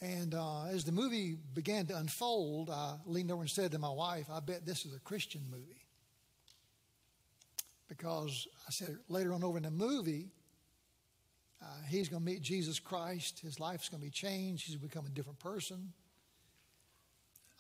And 0.01 0.35
uh, 0.35 0.65
as 0.65 0.85
the 0.85 0.93
movie 0.93 1.37
began 1.55 1.87
to 1.87 1.97
unfold, 1.97 2.71
I 2.71 2.97
leaned 3.07 3.31
over 3.31 3.43
and 3.43 3.51
said 3.51 3.71
to 3.71 3.79
my 3.79 3.91
wife, 3.91 4.27
I 4.33 4.41
bet 4.41 4.67
this 4.67 4.85
is 4.85 4.95
a 4.95 4.99
Christian 5.01 5.43
movie. 5.51 5.87
Because 7.89 8.49
I 8.67 8.71
said 8.73 8.97
later 9.09 9.33
on 9.33 9.45
over 9.45 9.59
in 9.59 9.63
the 9.63 9.71
movie, 9.71 10.31
uh, 11.63 11.67
he's 11.89 12.09
going 12.09 12.21
to 12.21 12.27
meet 12.27 12.43
Jesus 12.43 12.81
Christ. 12.81 13.41
His 13.41 13.61
life's 13.61 13.89
going 13.89 14.01
to 14.01 14.07
be 14.07 14.11
changed. 14.11 14.67
He's 14.67 14.75
going 14.75 14.89
to 14.89 14.89
become 14.89 15.07
a 15.07 15.15
different 15.15 15.39
person. 15.39 15.93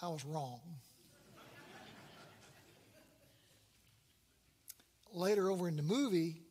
I 0.02 0.08
was 0.08 0.24
wrong. 0.24 0.60
Later, 5.14 5.48
over 5.48 5.68
in 5.68 5.76
the 5.76 5.82
movie, 5.82 6.42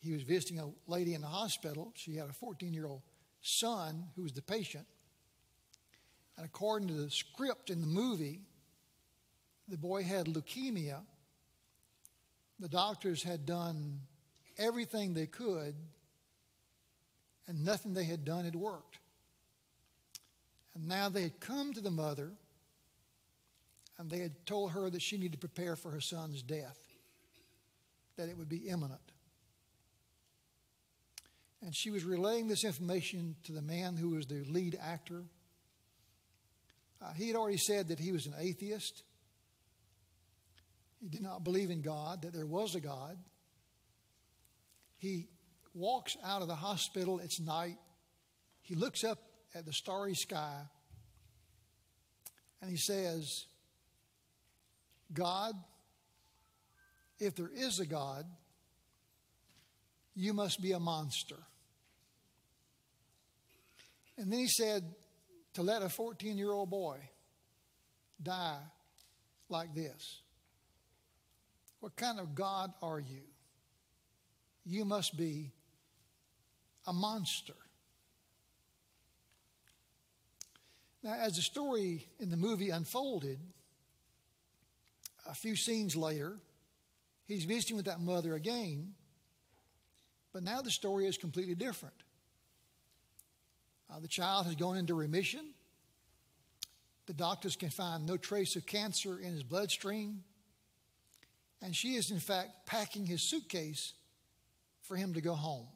he 0.00 0.12
was 0.12 0.22
visiting 0.22 0.58
a 0.58 0.70
lady 0.86 1.12
in 1.12 1.20
the 1.20 1.26
hospital. 1.26 1.92
She 1.96 2.16
had 2.16 2.30
a 2.30 2.32
14 2.32 2.72
year 2.72 2.86
old 2.86 3.02
son 3.42 4.04
who 4.16 4.22
was 4.22 4.32
the 4.32 4.40
patient. 4.40 4.86
And 6.38 6.46
according 6.46 6.88
to 6.88 6.94
the 6.94 7.10
script 7.10 7.68
in 7.68 7.82
the 7.82 7.86
movie, 7.86 8.40
the 9.66 9.76
boy 9.76 10.02
had 10.04 10.26
leukemia. 10.26 11.00
The 12.58 12.68
doctors 12.68 13.22
had 13.22 13.44
done 13.44 14.00
everything 14.56 15.12
they 15.12 15.26
could, 15.26 15.74
and 17.46 17.64
nothing 17.64 17.92
they 17.92 18.04
had 18.04 18.24
done 18.24 18.44
had 18.44 18.56
worked. 18.56 18.98
And 20.74 20.88
now 20.88 21.08
they 21.08 21.22
had 21.22 21.38
come 21.38 21.72
to 21.74 21.80
the 21.80 21.90
mother 21.90 22.32
and 23.98 24.10
they 24.10 24.18
had 24.18 24.46
told 24.46 24.72
her 24.72 24.88
that 24.88 25.02
she 25.02 25.16
needed 25.16 25.32
to 25.32 25.38
prepare 25.38 25.76
for 25.76 25.90
her 25.90 26.00
son's 26.00 26.42
death, 26.42 26.78
that 28.16 28.28
it 28.28 28.36
would 28.36 28.48
be 28.48 28.68
imminent. 28.68 29.00
And 31.60 31.74
she 31.74 31.90
was 31.90 32.04
relaying 32.04 32.46
this 32.46 32.64
information 32.64 33.34
to 33.44 33.52
the 33.52 33.62
man 33.62 33.96
who 33.96 34.10
was 34.10 34.26
the 34.26 34.44
lead 34.44 34.78
actor. 34.80 35.24
Uh, 37.02 37.12
he 37.14 37.26
had 37.26 37.36
already 37.36 37.58
said 37.58 37.88
that 37.88 37.98
he 37.98 38.12
was 38.12 38.26
an 38.26 38.34
atheist. 38.38 39.02
He 41.00 41.08
did 41.08 41.22
not 41.22 41.42
believe 41.42 41.70
in 41.70 41.82
God, 41.82 42.22
that 42.22 42.32
there 42.32 42.46
was 42.46 42.74
a 42.74 42.80
God. 42.80 43.18
He 44.96 45.28
walks 45.74 46.16
out 46.24 46.42
of 46.42 46.48
the 46.48 46.54
hospital, 46.54 47.18
it's 47.18 47.40
night. 47.40 47.78
He 48.62 48.74
looks 48.74 49.02
up 49.02 49.18
at 49.54 49.64
the 49.64 49.72
starry 49.72 50.14
sky 50.14 50.60
and 52.60 52.70
he 52.70 52.76
says, 52.76 53.46
God, 55.12 55.54
if 57.18 57.34
there 57.34 57.50
is 57.54 57.80
a 57.80 57.86
God, 57.86 58.24
you 60.14 60.32
must 60.32 60.60
be 60.60 60.72
a 60.72 60.80
monster. 60.80 61.36
And 64.16 64.32
then 64.32 64.40
he 64.40 64.48
said, 64.48 64.82
to 65.54 65.62
let 65.62 65.82
a 65.82 65.88
14 65.88 66.36
year 66.36 66.52
old 66.52 66.70
boy 66.70 66.98
die 68.22 68.60
like 69.48 69.74
this. 69.74 70.20
What 71.80 71.96
kind 71.96 72.20
of 72.20 72.34
God 72.34 72.72
are 72.82 73.00
you? 73.00 73.22
You 74.64 74.84
must 74.84 75.16
be 75.16 75.52
a 76.86 76.92
monster. 76.92 77.54
Now, 81.02 81.14
as 81.14 81.36
the 81.36 81.42
story 81.42 82.06
in 82.18 82.30
the 82.30 82.36
movie 82.36 82.70
unfolded, 82.70 83.38
a 85.28 85.34
few 85.34 85.54
scenes 85.54 85.94
later, 85.94 86.38
he's 87.26 87.44
visiting 87.44 87.76
with 87.76 87.86
that 87.86 88.00
mother 88.00 88.34
again, 88.34 88.94
but 90.32 90.42
now 90.42 90.62
the 90.62 90.70
story 90.70 91.06
is 91.06 91.18
completely 91.18 91.54
different. 91.54 91.94
Uh, 93.90 94.00
the 94.00 94.08
child 94.08 94.46
has 94.46 94.54
gone 94.54 94.76
into 94.76 94.94
remission. 94.94 95.50
The 97.06 97.14
doctors 97.14 97.56
can 97.56 97.70
find 97.70 98.06
no 98.06 98.16
trace 98.16 98.56
of 98.56 98.66
cancer 98.66 99.18
in 99.18 99.32
his 99.32 99.42
bloodstream. 99.42 100.24
And 101.62 101.74
she 101.74 101.94
is, 101.94 102.10
in 102.10 102.20
fact, 102.20 102.66
packing 102.66 103.06
his 103.06 103.22
suitcase 103.22 103.94
for 104.82 104.96
him 104.96 105.14
to 105.14 105.20
go 105.20 105.34
home. 105.34 105.66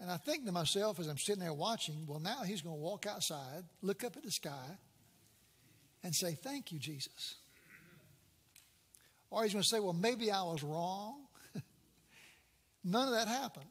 And 0.00 0.10
I 0.10 0.16
think 0.16 0.46
to 0.46 0.52
myself 0.52 0.98
as 0.98 1.06
I'm 1.06 1.18
sitting 1.18 1.42
there 1.42 1.52
watching, 1.52 2.06
well, 2.06 2.18
now 2.18 2.42
he's 2.42 2.60
going 2.60 2.74
to 2.74 2.82
walk 2.82 3.06
outside, 3.06 3.62
look 3.82 4.02
up 4.02 4.16
at 4.16 4.24
the 4.24 4.32
sky, 4.32 4.78
and 6.02 6.14
say, 6.14 6.32
Thank 6.32 6.72
you, 6.72 6.78
Jesus. 6.80 7.36
Or 9.32 9.44
he's 9.44 9.54
going 9.54 9.62
to 9.62 9.68
say, 9.68 9.80
Well, 9.80 9.94
maybe 9.94 10.30
I 10.30 10.42
was 10.42 10.62
wrong. 10.62 11.22
None 12.84 13.08
of 13.08 13.14
that 13.14 13.28
happened. 13.28 13.64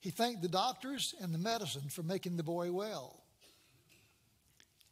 He 0.00 0.10
thanked 0.10 0.40
the 0.40 0.48
doctors 0.48 1.14
and 1.20 1.32
the 1.32 1.38
medicine 1.38 1.90
for 1.90 2.02
making 2.02 2.38
the 2.38 2.42
boy 2.42 2.72
well. 2.72 3.22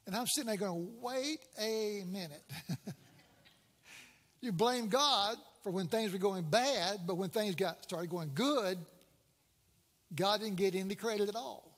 And 0.06 0.14
I'm 0.14 0.26
sitting 0.26 0.48
there 0.48 0.58
going, 0.58 0.90
Wait 1.00 1.38
a 1.58 2.02
minute. 2.06 2.44
you 4.42 4.52
blame 4.52 4.88
God 4.88 5.36
for 5.62 5.70
when 5.70 5.86
things 5.86 6.12
were 6.12 6.18
going 6.18 6.42
bad, 6.42 7.00
but 7.06 7.16
when 7.16 7.30
things 7.30 7.54
got 7.54 7.82
started 7.84 8.10
going 8.10 8.32
good, 8.34 8.76
God 10.14 10.40
didn't 10.40 10.56
get 10.56 10.74
any 10.74 10.94
credit 10.94 11.30
at 11.30 11.36
all. 11.36 11.74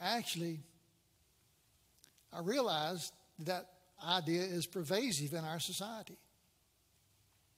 Actually, 0.00 0.60
I 2.32 2.40
realized 2.40 3.12
that 3.40 3.66
idea 4.06 4.42
is 4.42 4.66
pervasive 4.66 5.32
in 5.32 5.44
our 5.44 5.60
society. 5.60 6.18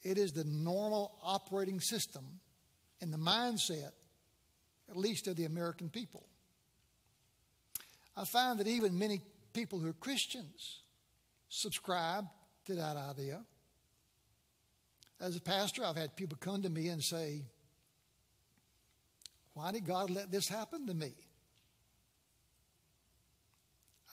It 0.03 0.18
is 0.18 0.32
the 0.32 0.45
normal 0.45 1.18
operating 1.22 1.80
system 1.80 2.41
in 3.01 3.11
the 3.11 3.18
mindset, 3.18 3.93
at 4.88 4.97
least 4.97 5.26
of 5.28 5.36
the 5.36 5.45
American 5.45 5.91
people. 5.91 6.26
I 8.16 8.24
find 8.24 8.59
that 8.61 8.66
even 8.66 8.99
many 8.99 9.20
people 9.53 9.78
who 9.78 9.88
are 9.88 9.95
Christians 9.95 10.80
subscribe 11.49 12.26
to 12.66 12.74
that 12.74 12.97
idea. 12.97 13.41
As 15.20 15.36
a 15.36 15.41
pastor, 15.41 15.84
I've 15.84 15.97
had 15.97 16.16
people 16.16 16.38
come 16.41 16.62
to 16.62 16.70
me 16.70 16.88
and 16.88 17.03
say, 17.03 17.43
Why 19.55 19.72
did 19.72 19.84
God 19.84 20.11
let 20.11 20.30
this 20.30 20.49
happen 20.49 20.86
to 20.86 20.95
me? 20.95 21.12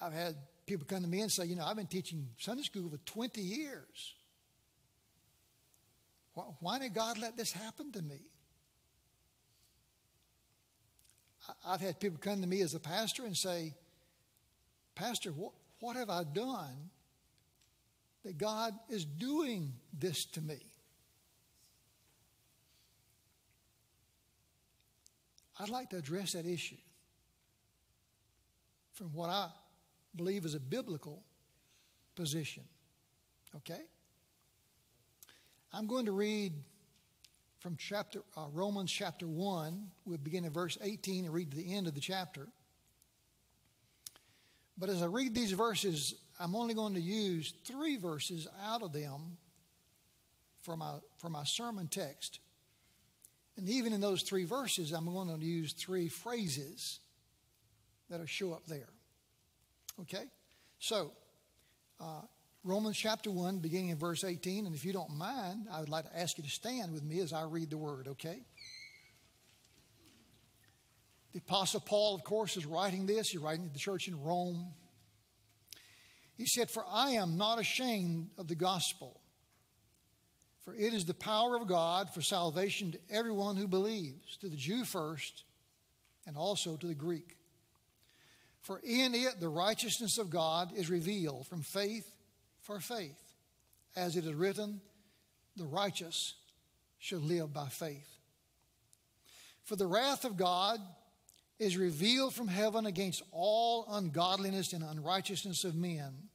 I've 0.01 0.13
had 0.13 0.35
people 0.67 0.85
come 0.85 1.01
to 1.01 1.07
me 1.07 1.21
and 1.21 1.31
say, 1.31 1.45
You 1.45 1.55
know, 1.55 1.65
I've 1.65 1.77
been 1.77 1.87
teaching 1.87 2.27
Sunday 2.37 2.63
school 2.63 2.89
for 2.89 2.97
20 2.97 3.41
years. 3.41 4.13
Why 6.59 6.77
did 6.77 6.93
God 6.93 7.17
let 7.17 7.35
this 7.35 7.51
happen 7.51 7.91
to 7.93 8.01
me? 8.03 8.19
I've 11.65 11.81
had 11.81 11.99
people 11.99 12.19
come 12.19 12.41
to 12.41 12.47
me 12.47 12.61
as 12.61 12.75
a 12.75 12.79
pastor 12.79 13.25
and 13.25 13.35
say, 13.35 13.73
Pastor, 14.93 15.31
what, 15.31 15.53
what 15.79 15.95
have 15.95 16.11
I 16.11 16.23
done 16.23 16.91
that 18.23 18.37
God 18.37 18.73
is 18.89 19.05
doing 19.05 19.73
this 19.97 20.25
to 20.25 20.41
me? 20.41 20.59
I'd 25.59 25.69
like 25.69 25.89
to 25.91 25.97
address 25.97 26.33
that 26.33 26.45
issue 26.45 26.75
from 28.93 29.07
what 29.13 29.31
I 29.31 29.49
believe 30.17 30.45
is 30.45 30.55
a 30.55 30.59
biblical 30.59 31.23
position. 32.15 32.63
Okay? 33.55 33.81
I'm 35.73 35.87
going 35.87 36.05
to 36.05 36.11
read 36.11 36.53
from 37.59 37.75
chapter 37.77 38.21
uh, 38.35 38.47
Romans 38.53 38.91
chapter 38.91 39.27
1. 39.27 39.87
We'll 40.05 40.17
begin 40.17 40.45
in 40.45 40.51
verse 40.51 40.77
18 40.81 41.25
and 41.25 41.33
read 41.33 41.51
to 41.51 41.57
the 41.57 41.73
end 41.73 41.87
of 41.87 41.95
the 41.95 42.01
chapter. 42.01 42.47
But 44.77 44.89
as 44.89 45.01
I 45.01 45.05
read 45.05 45.33
these 45.33 45.51
verses, 45.51 46.15
I'm 46.39 46.55
only 46.55 46.73
going 46.73 46.93
to 46.93 47.01
use 47.01 47.53
three 47.65 47.97
verses 47.97 48.47
out 48.63 48.83
of 48.83 48.93
them 48.93 49.37
for 50.61 50.77
my, 50.77 50.95
for 51.17 51.29
my 51.29 51.43
sermon 51.43 51.87
text. 51.87 52.39
And 53.57 53.67
even 53.67 53.91
in 53.91 54.01
those 54.01 54.21
three 54.21 54.45
verses, 54.45 54.91
I'm 54.91 55.05
going 55.05 55.39
to 55.39 55.45
use 55.45 55.73
three 55.73 56.09
phrases 56.09 56.99
that'll 58.09 58.27
show 58.27 58.53
up 58.53 58.65
there. 58.67 58.89
Okay? 60.01 60.25
So, 60.79 61.11
uh, 61.99 62.21
Romans 62.63 62.97
chapter 62.97 63.31
1, 63.31 63.59
beginning 63.59 63.89
in 63.89 63.97
verse 63.97 64.23
18. 64.23 64.65
And 64.65 64.75
if 64.75 64.85
you 64.85 64.93
don't 64.93 65.15
mind, 65.15 65.67
I 65.71 65.79
would 65.79 65.89
like 65.89 66.05
to 66.05 66.19
ask 66.19 66.37
you 66.37 66.43
to 66.43 66.49
stand 66.49 66.93
with 66.93 67.03
me 67.03 67.19
as 67.19 67.33
I 67.33 67.43
read 67.43 67.69
the 67.69 67.77
word, 67.77 68.07
okay? 68.09 68.39
The 71.33 71.39
Apostle 71.39 71.81
Paul, 71.81 72.15
of 72.15 72.23
course, 72.23 72.57
is 72.57 72.65
writing 72.65 73.05
this. 73.05 73.29
He's 73.29 73.41
writing 73.41 73.67
to 73.67 73.73
the 73.73 73.79
church 73.79 74.07
in 74.07 74.21
Rome. 74.21 74.73
He 76.35 76.45
said, 76.45 76.69
For 76.69 76.83
I 76.89 77.11
am 77.11 77.37
not 77.37 77.59
ashamed 77.59 78.29
of 78.37 78.47
the 78.47 78.55
gospel 78.55 79.21
for 80.67 80.75
it 80.75 80.93
is 80.93 81.05
the 81.05 81.13
power 81.13 81.55
of 81.55 81.65
God 81.65 82.13
for 82.13 82.21
salvation 82.21 82.91
to 82.91 82.99
everyone 83.09 83.55
who 83.55 83.69
believes, 83.69 84.35
to 84.41 84.49
the 84.49 84.57
Jew 84.57 84.83
first, 84.83 85.45
and 86.25 86.35
also 86.35 86.75
to 86.75 86.87
the 86.87 86.93
Greek. 86.93 87.36
For 88.67 88.81
in 88.83 89.15
it 89.15 89.39
the 89.39 89.47
righteousness 89.47 90.17
of 90.17 90.29
God 90.29 90.73
is 90.75 90.89
revealed 90.89 91.47
from 91.47 91.61
faith 91.61 92.05
for 92.59 92.81
faith, 92.81 93.17
as 93.95 94.17
it 94.17 94.25
is 94.25 94.33
written, 94.33 94.81
the 95.55 95.65
righteous 95.65 96.33
shall 96.99 97.19
live 97.19 97.53
by 97.53 97.69
faith. 97.69 98.09
For 99.63 99.77
the 99.77 99.87
wrath 99.87 100.25
of 100.25 100.35
God 100.35 100.81
is 101.59 101.77
revealed 101.77 102.33
from 102.33 102.49
heaven 102.49 102.85
against 102.85 103.23
all 103.31 103.85
ungodliness 103.89 104.73
and 104.73 104.83
unrighteousness 104.83 105.63
of 105.63 105.73
men, 105.73 106.27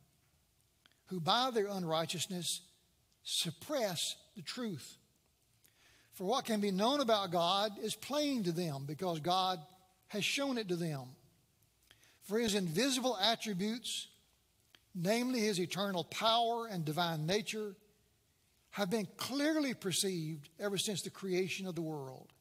who 1.09 1.21
by 1.21 1.51
their 1.51 1.67
unrighteousness 1.67 2.63
suppress 3.23 4.17
the 4.37 4.43
truth. 4.43 4.97
For 6.15 6.25
what 6.25 6.47
can 6.47 6.61
be 6.61 6.71
known 6.71 7.01
about 7.01 7.31
God 7.31 7.73
is 7.83 7.95
plain 7.95 8.45
to 8.45 8.53
them 8.53 8.85
because 8.87 9.21
God 9.21 9.59
has 10.09 10.25
shown 10.25 10.57
it 10.57 10.69
to 10.69 10.77
them. 10.77 11.09
For 12.33 12.39
his 12.39 12.55
invisible 12.55 13.19
attributes, 13.19 14.09
namely 14.95 15.41
his 15.41 15.61
eternal 15.61 16.05
power 16.05 16.67
and 16.67 16.83
divine 16.83 17.27
nature, 17.27 17.75
have 18.71 18.89
been 18.89 19.07
clearly 19.19 19.75
perceived 19.75 20.49
ever 20.59 20.79
since 20.79 21.03
the 21.03 21.11
creation 21.11 21.67
of 21.67 21.75
the 21.75 21.83
world 21.83 22.33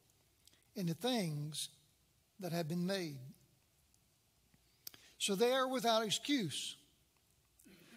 in 0.76 0.86
the 0.86 0.94
things 0.94 1.68
that 2.40 2.52
have 2.52 2.68
been 2.68 2.86
made. 2.86 3.18
So 5.18 5.34
they 5.34 5.52
are 5.52 5.68
without 5.68 6.06
excuse. 6.06 6.74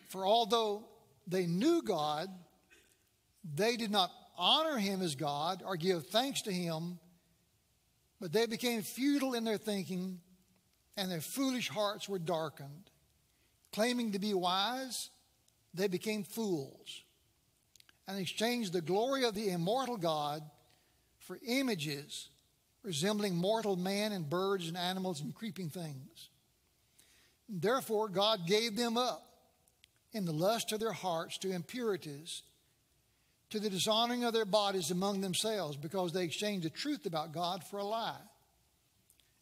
For 0.10 0.26
although 0.26 0.84
they 1.26 1.46
knew 1.46 1.82
God, 1.82 2.28
they 3.56 3.78
did 3.78 3.90
not 3.90 4.12
honor 4.38 4.78
him 4.78 5.02
as 5.02 5.16
God 5.16 5.64
or 5.66 5.78
give 5.78 6.08
thanks 6.08 6.42
to 6.42 6.52
him, 6.52 7.00
But 8.20 8.34
they 8.34 8.48
became 8.48 8.82
futile 8.82 9.34
in 9.34 9.46
their 9.46 9.58
thinking, 9.58 10.20
and 10.98 11.12
their 11.12 11.22
foolish 11.22 11.70
hearts 11.70 12.08
were 12.08 12.20
darkened. 12.20 12.90
Claiming 13.74 14.14
to 14.14 14.20
be 14.20 14.34
wise, 14.34 15.10
they 15.74 15.88
became 15.88 16.24
fools 16.24 17.04
and 18.08 18.20
exchanged 18.20 18.74
the 18.74 18.82
glory 18.82 19.26
of 19.26 19.36
the 19.36 19.50
immortal 19.50 19.98
God 19.98 20.42
for 21.20 21.40
images 21.46 22.30
resembling 22.86 23.36
mortal 23.36 23.76
man 23.76 24.12
and 24.12 24.30
birds 24.30 24.68
and 24.68 24.78
animals 24.78 25.20
and 25.20 25.34
creeping 25.34 25.70
things. 25.70 26.30
Therefore, 27.50 28.08
God 28.08 28.48
gave 28.48 28.76
them 28.76 28.96
up 28.96 29.28
in 30.14 30.26
the 30.26 30.32
lust 30.32 30.72
of 30.72 30.80
their 30.80 30.94
hearts 30.94 31.38
to 31.40 31.52
impurities, 31.52 32.44
to 33.50 33.60
the 33.60 33.70
dishonoring 33.70 34.24
of 34.24 34.34
their 34.34 34.46
bodies 34.46 34.92
among 34.92 35.22
themselves, 35.22 35.78
because 35.78 36.14
they 36.14 36.24
exchanged 36.24 36.66
the 36.66 36.70
truth 36.70 37.06
about 37.06 37.34
God 37.34 37.64
for 37.64 37.80
a 37.80 37.84
lie, 37.84 38.22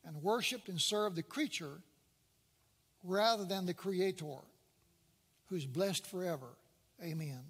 and 0.06 0.22
worshiped 0.22 0.70
and 0.70 0.80
served 0.80 1.16
the 1.16 1.24
creature 1.24 1.82
rather 3.04 3.46
than 3.46 3.66
the 3.66 3.74
Creator, 3.74 4.40
who's 5.48 5.66
blessed 5.66 6.08
forever. 6.08 6.58
Amen. 7.04 7.44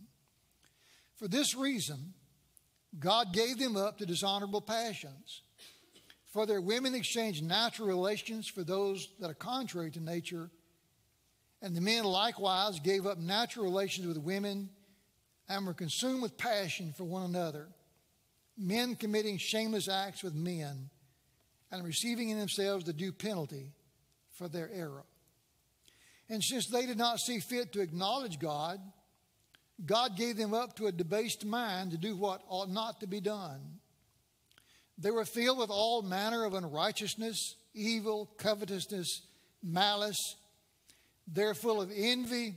For 1.16 1.28
this 1.28 1.56
reason, 1.56 2.14
God 2.99 3.34
gave 3.34 3.60
them 3.60 3.78
up 3.78 3.97
to 3.99 4.06
dishonorable 4.06 4.62
passions. 4.62 5.41
For 6.32 6.45
their 6.45 6.62
women 6.62 6.95
exchanged 6.95 7.43
natural 7.43 7.88
relations 7.88 8.47
for 8.47 8.64
those 8.64 9.08
that 9.20 9.30
are 9.30 9.36
contrary 9.36 9.91
to 9.91 9.99
nature, 9.99 10.49
and 11.62 11.76
the 11.76 11.82
men 11.82 12.04
likewise 12.04 12.80
gave 12.80 13.06
up 13.06 13.20
natural 13.20 13.66
relations 13.66 14.08
with 14.08 14.18
women 14.18 14.70
and 15.47 15.68
were 15.68 15.74
consumed 15.74 16.24
with 16.24 16.38
passion 16.38 16.93
for 16.97 17.04
one 17.04 17.24
another, 17.24 17.68
men 18.58 18.95
committing 18.95 19.38
shameless 19.38 19.88
acts 19.88 20.24
with 20.24 20.34
men 20.34 20.89
and 21.74 21.84
receiving 21.84 22.30
in 22.30 22.38
themselves 22.38 22.86
the 22.86 22.94
due 22.94 23.12
penalty 23.12 23.72
for 24.38 24.48
their 24.48 24.70
error. 24.72 25.04
And 26.30 26.44
since 26.44 26.68
they 26.68 26.86
did 26.86 27.00
not 27.00 27.20
see 27.20 27.40
fit 27.40 27.74
to 27.74 27.82
acknowledge 27.82 28.38
God, 28.38 28.80
God 29.84 30.16
gave 30.16 30.38
them 30.38 30.54
up 30.54 30.76
to 30.76 30.86
a 30.86 30.92
debased 30.92 31.46
mind 31.46 31.90
to 31.92 31.98
do 31.98 32.16
what 32.16 32.44
ought 32.48 32.70
not 32.70 33.00
to 33.00 33.08
be 33.08 33.20
done. 33.20 33.80
They 35.00 35.10
were 35.10 35.26
filled 35.26 35.58
with 35.58 35.72
all 35.72 36.04
manner 36.04 36.46
of 36.46 36.54
unrighteousness, 36.54 37.56
evil, 37.74 38.30
covetousness, 38.38 39.24
malice. 39.64 40.36
They're 41.28 41.56
full 41.56 41.82
of 41.82 41.92
envy, 41.96 42.54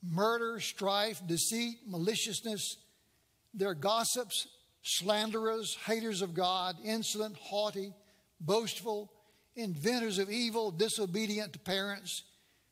murder, 0.00 0.60
strife, 0.60 1.20
deceit, 1.26 1.78
maliciousness. 1.88 2.76
They're 3.52 3.74
gossips, 3.74 4.46
slanderers, 4.84 5.76
haters 5.86 6.22
of 6.22 6.34
God, 6.34 6.76
insolent, 6.84 7.36
haughty, 7.38 7.92
boastful, 8.38 9.10
inventors 9.56 10.18
of 10.18 10.30
evil, 10.30 10.70
disobedient 10.70 11.54
to 11.54 11.58
parents, 11.58 12.22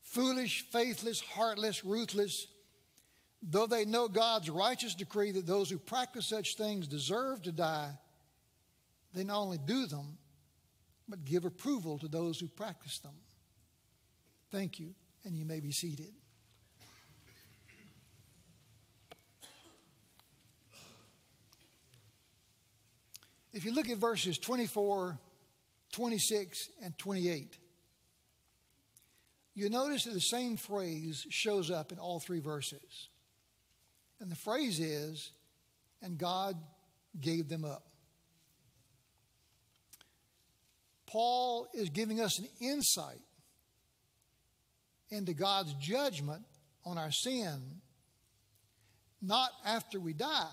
foolish, 0.03 0.63
faithless, 0.71 1.19
heartless, 1.19 1.83
ruthless. 1.83 2.47
Though 3.41 3.67
they 3.67 3.83
know 3.83 4.07
God's 4.07 4.49
righteous 4.49 4.95
decree 4.95 5.31
that 5.31 5.47
those 5.47 5.69
who 5.69 5.79
practice 5.79 6.27
such 6.27 6.55
things 6.55 6.87
deserve 6.87 7.41
to 7.41 7.51
die, 7.51 7.91
they 9.13 9.23
not 9.23 9.41
only 9.41 9.57
do 9.57 9.87
them, 9.87 10.17
but 11.09 11.25
give 11.25 11.45
approval 11.45 11.97
to 11.99 12.07
those 12.07 12.39
who 12.39 12.47
practice 12.47 12.99
them. 12.99 13.15
Thank 14.51 14.79
you, 14.79 14.93
and 15.25 15.35
you 15.35 15.45
may 15.45 15.59
be 15.59 15.71
seated. 15.71 16.13
If 23.53 23.65
you 23.65 23.73
look 23.73 23.89
at 23.89 23.99
verses 23.99 24.39
24, 24.39 25.19
26, 25.91 26.69
and 26.83 26.97
28, 26.97 27.57
you 29.53 29.69
notice 29.69 30.05
that 30.05 30.13
the 30.13 30.19
same 30.19 30.57
phrase 30.57 31.25
shows 31.29 31.69
up 31.69 31.91
in 31.91 31.99
all 31.99 32.19
three 32.19 32.39
verses. 32.39 33.09
And 34.19 34.31
the 34.31 34.35
phrase 34.35 34.79
is, 34.79 35.31
and 36.01 36.17
God 36.17 36.55
gave 37.21 37.47
them 37.47 37.63
up. 37.63 37.83
Paul 41.05 41.67
is 41.75 41.89
giving 41.89 42.19
us 42.19 42.39
an 42.39 42.47
insight 42.59 43.21
into 45.09 45.35
God's 45.35 45.75
judgment 45.75 46.41
on 46.85 46.97
our 46.97 47.11
sin, 47.11 47.61
not 49.21 49.51
after 49.63 49.99
we 49.99 50.13
die, 50.13 50.49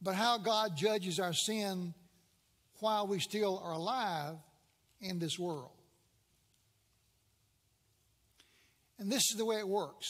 but 0.00 0.14
how 0.14 0.38
God 0.38 0.76
judges 0.76 1.18
our 1.18 1.32
sin 1.32 1.94
while 2.80 3.06
we 3.06 3.18
still 3.18 3.60
are 3.64 3.72
alive 3.72 4.36
in 5.00 5.18
this 5.18 5.38
world. 5.38 5.72
And 8.98 9.10
this 9.10 9.30
is 9.30 9.36
the 9.36 9.44
way 9.44 9.56
it 9.56 9.68
works. 9.68 10.06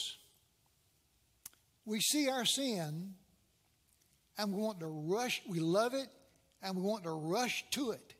We 1.85 1.99
see 1.99 2.29
our 2.29 2.45
sin 2.45 3.13
and 4.37 4.53
we 4.53 4.61
want 4.61 4.79
to 4.79 4.87
rush, 4.87 5.41
we 5.47 5.59
love 5.59 5.93
it 5.93 6.07
and 6.61 6.75
we 6.75 6.81
want 6.81 7.03
to 7.03 7.11
rush 7.11 7.65
to 7.71 7.91
it. 7.91 8.15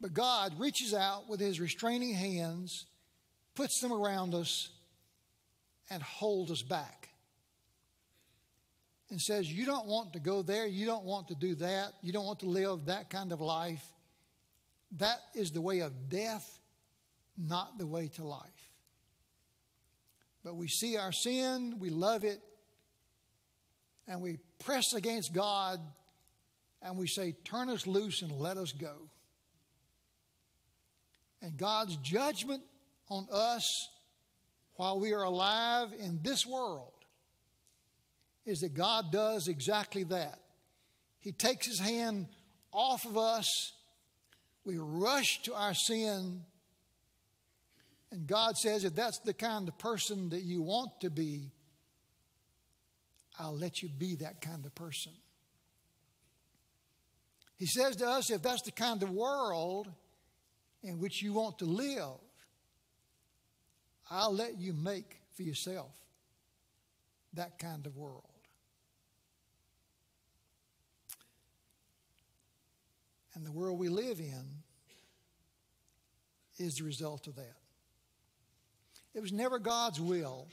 But 0.00 0.14
God 0.14 0.58
reaches 0.58 0.94
out 0.94 1.28
with 1.28 1.40
his 1.40 1.60
restraining 1.60 2.14
hands, 2.14 2.86
puts 3.54 3.80
them 3.80 3.92
around 3.92 4.34
us, 4.34 4.70
and 5.90 6.02
holds 6.02 6.50
us 6.50 6.62
back. 6.62 6.99
And 9.10 9.20
says, 9.20 9.50
You 9.52 9.66
don't 9.66 9.86
want 9.86 10.12
to 10.12 10.20
go 10.20 10.42
there. 10.42 10.66
You 10.66 10.86
don't 10.86 11.04
want 11.04 11.28
to 11.28 11.34
do 11.34 11.54
that. 11.56 11.92
You 12.02 12.12
don't 12.12 12.24
want 12.24 12.40
to 12.40 12.46
live 12.46 12.86
that 12.86 13.10
kind 13.10 13.32
of 13.32 13.40
life. 13.40 13.84
That 14.98 15.18
is 15.34 15.50
the 15.50 15.60
way 15.60 15.80
of 15.80 16.08
death, 16.08 16.58
not 17.36 17.78
the 17.78 17.86
way 17.86 18.08
to 18.16 18.24
life. 18.24 18.70
But 20.44 20.56
we 20.56 20.68
see 20.68 20.96
our 20.96 21.12
sin, 21.12 21.76
we 21.78 21.90
love 21.90 22.24
it, 22.24 22.40
and 24.08 24.20
we 24.20 24.38
press 24.58 24.94
against 24.94 25.32
God 25.32 25.80
and 26.82 26.96
we 26.96 27.06
say, 27.06 27.32
Turn 27.44 27.68
us 27.68 27.86
loose 27.86 28.22
and 28.22 28.32
let 28.32 28.56
us 28.56 28.72
go. 28.72 28.94
And 31.42 31.56
God's 31.56 31.96
judgment 31.96 32.62
on 33.08 33.26
us 33.32 33.88
while 34.74 34.98
we 34.98 35.12
are 35.12 35.22
alive 35.22 35.92
in 35.98 36.20
this 36.22 36.46
world 36.46 36.92
is 38.46 38.60
that 38.60 38.74
God 38.74 39.12
does 39.12 39.48
exactly 39.48 40.04
that. 40.04 40.38
He 41.20 41.32
takes 41.32 41.66
his 41.66 41.78
hand 41.78 42.26
off 42.72 43.04
of 43.04 43.18
us, 43.18 43.72
we 44.64 44.78
rush 44.78 45.42
to 45.42 45.54
our 45.54 45.74
sin, 45.74 46.42
and 48.12 48.26
God 48.26 48.56
says, 48.56 48.84
if 48.84 48.94
that's 48.94 49.18
the 49.20 49.34
kind 49.34 49.68
of 49.68 49.78
person 49.78 50.30
that 50.30 50.42
you 50.42 50.62
want 50.62 51.00
to 51.00 51.10
be, 51.10 51.50
I'll 53.38 53.56
let 53.56 53.82
you 53.82 53.88
be 53.88 54.16
that 54.16 54.40
kind 54.40 54.64
of 54.66 54.74
person. 54.74 55.12
He 57.56 57.66
says 57.66 57.96
to 57.96 58.08
us, 58.08 58.30
if 58.30 58.42
that's 58.42 58.62
the 58.62 58.72
kind 58.72 59.02
of 59.02 59.10
world 59.10 59.88
in 60.82 60.98
which 60.98 61.22
you 61.22 61.34
want 61.34 61.58
to 61.58 61.66
live, 61.66 62.18
I'll 64.10 64.34
let 64.34 64.58
you 64.58 64.72
make 64.72 65.20
for 65.36 65.42
yourself 65.42 65.92
that 67.34 67.58
kind 67.58 67.86
of 67.86 67.96
world. 67.96 68.24
And 73.34 73.46
the 73.46 73.52
world 73.52 73.78
we 73.78 73.88
live 73.88 74.18
in 74.18 74.44
is 76.58 76.74
the 76.74 76.84
result 76.84 77.26
of 77.26 77.36
that. 77.36 77.56
It 79.14 79.20
was 79.20 79.32
never 79.32 79.58
God's 79.58 80.00
will 80.00 80.48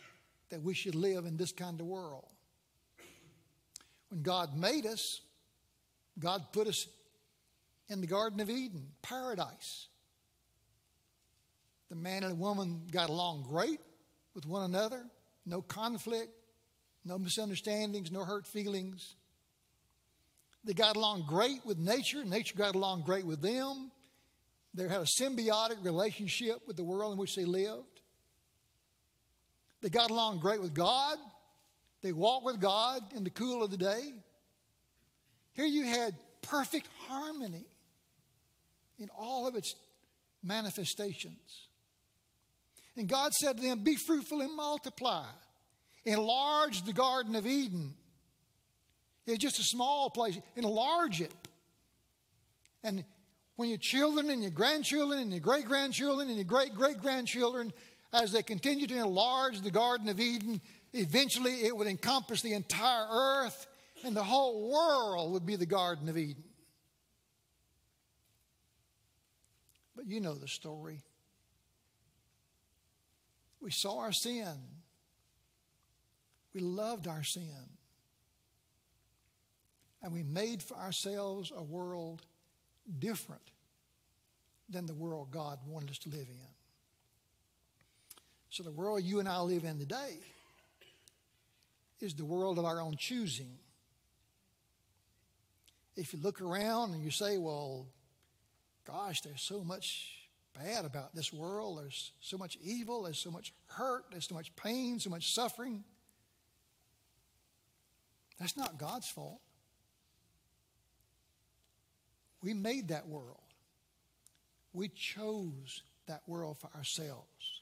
that 0.49 0.61
we 0.61 0.73
should 0.73 0.95
live 0.95 1.25
in 1.25 1.37
this 1.37 1.51
kind 1.51 1.79
of 1.79 1.85
world. 1.85 2.27
When 4.09 4.21
God 4.21 4.55
made 4.55 4.85
us, 4.85 5.21
God 6.17 6.53
put 6.53 6.67
us 6.67 6.87
in 7.89 8.01
the 8.01 8.07
Garden 8.07 8.39
of 8.39 8.49
Eden, 8.49 8.87
paradise. 9.01 9.87
The 11.89 11.95
man 11.95 12.23
and 12.23 12.31
the 12.31 12.35
woman 12.35 12.87
got 12.91 13.09
along 13.09 13.45
great 13.49 13.79
with 14.33 14.45
one 14.45 14.63
another, 14.63 15.05
no 15.45 15.61
conflict, 15.61 16.31
no 17.05 17.17
misunderstandings, 17.17 18.11
no 18.11 18.23
hurt 18.23 18.45
feelings. 18.45 19.15
They 20.67 20.73
got 20.73 20.97
along 20.97 21.23
great 21.27 21.65
with 21.65 21.77
nature, 21.77 22.25
nature 22.25 22.57
got 22.57 22.75
along 22.75 23.03
great 23.03 23.25
with 23.25 23.41
them. 23.41 23.89
They 24.73 24.83
had 24.83 24.99
a 24.99 25.05
symbiotic 25.05 25.83
relationship 25.83 26.57
with 26.67 26.75
the 26.75 26.83
world 26.83 27.13
in 27.13 27.17
which 27.17 27.37
they 27.37 27.45
lived. 27.45 28.01
They 29.81 29.87
got 29.87 30.11
along 30.11 30.39
great 30.39 30.61
with 30.61 30.73
God. 30.73 31.17
They 32.01 32.11
walked 32.11 32.45
with 32.45 32.59
God 32.59 33.01
in 33.15 33.23
the 33.23 33.29
cool 33.29 33.63
of 33.63 33.71
the 33.71 33.77
day. 33.77 34.11
Here 35.53 35.65
you 35.65 35.85
had 35.85 36.13
perfect 36.41 36.89
harmony 37.07 37.65
in 38.99 39.07
all 39.17 39.47
of 39.47 39.55
its 39.55 39.73
manifestations. 40.43 41.69
And 42.97 43.07
God 43.07 43.33
said 43.33 43.55
to 43.55 43.63
them, 43.63 43.85
Be 43.85 43.95
fruitful 43.95 44.41
and 44.41 44.53
multiply. 44.53 45.27
Enlarge 46.03 46.83
the 46.83 46.93
Garden 46.93 47.35
of 47.37 47.47
Eden. 47.47 47.93
It's 49.27 49.37
just 49.37 49.59
a 49.59 49.63
small 49.63 50.09
place. 50.09 50.39
Enlarge 50.55 51.21
it. 51.21 51.33
And 52.83 53.03
when 53.57 53.69
your 53.69 53.77
children 53.77 54.29
and 54.29 54.41
your 54.41 54.51
grandchildren 54.51 55.19
and 55.19 55.31
your 55.31 55.41
great 55.41 55.65
grandchildren 55.65 56.29
and 56.29 56.37
your 56.37 56.45
great 56.45 56.73
great 56.73 56.99
grandchildren, 56.99 57.73
as 58.13 58.31
they 58.31 58.41
continue 58.41 58.87
to 58.87 58.97
enlarge 58.97 59.59
the 59.59 59.71
Garden 59.71 60.07
of 60.07 60.19
Eden, 60.19 60.61
eventually 60.93 61.65
it 61.65 61.75
would 61.75 61.87
encompass 61.87 62.41
the 62.41 62.53
entire 62.53 63.05
earth 63.09 63.67
and 64.05 64.15
the 64.15 64.23
whole 64.23 64.71
world 64.71 65.33
would 65.33 65.45
be 65.45 65.57
the 65.57 65.65
Garden 65.65 66.07
of 66.07 66.17
Eden. 66.17 66.43
But 69.95 70.07
you 70.07 70.21
know 70.21 70.35
the 70.35 70.47
story. 70.47 71.01
We 73.59 73.71
saw 73.71 73.99
our 73.99 74.13
sin. 74.13 74.55
We 76.53 76.61
loved 76.61 77.07
our 77.07 77.23
sin. 77.23 77.76
And 80.01 80.13
we 80.13 80.23
made 80.23 80.61
for 80.61 80.75
ourselves 80.77 81.51
a 81.55 81.63
world 81.63 82.21
different 82.99 83.41
than 84.69 84.85
the 84.85 84.93
world 84.93 85.31
God 85.31 85.59
wanted 85.65 85.89
us 85.89 85.97
to 85.99 86.09
live 86.09 86.27
in. 86.27 86.47
So, 88.49 88.63
the 88.63 88.71
world 88.71 89.03
you 89.03 89.19
and 89.19 89.27
I 89.27 89.39
live 89.41 89.63
in 89.63 89.77
today 89.77 90.19
is 91.99 92.13
the 92.13 92.25
world 92.25 92.57
of 92.59 92.65
our 92.65 92.79
own 92.79 92.95
choosing. 92.97 93.57
If 95.95 96.13
you 96.13 96.19
look 96.21 96.41
around 96.41 96.93
and 96.93 97.03
you 97.03 97.11
say, 97.11 97.37
well, 97.37 97.87
gosh, 98.85 99.21
there's 99.21 99.41
so 99.41 99.63
much 99.63 100.13
bad 100.57 100.85
about 100.85 101.15
this 101.15 101.33
world, 101.33 101.79
there's 101.79 102.11
so 102.21 102.37
much 102.37 102.57
evil, 102.63 103.03
there's 103.03 103.19
so 103.19 103.31
much 103.31 103.53
hurt, 103.67 104.05
there's 104.11 104.27
so 104.27 104.35
much 104.35 104.55
pain, 104.55 104.99
so 104.99 105.09
much 105.09 105.33
suffering. 105.33 105.83
That's 108.39 108.55
not 108.55 108.77
God's 108.77 109.09
fault. 109.09 109.39
We 112.41 112.53
made 112.53 112.89
that 112.89 113.07
world. 113.07 113.41
We 114.73 114.89
chose 114.89 115.81
that 116.07 116.21
world 116.27 116.57
for 116.59 116.69
ourselves. 116.75 117.61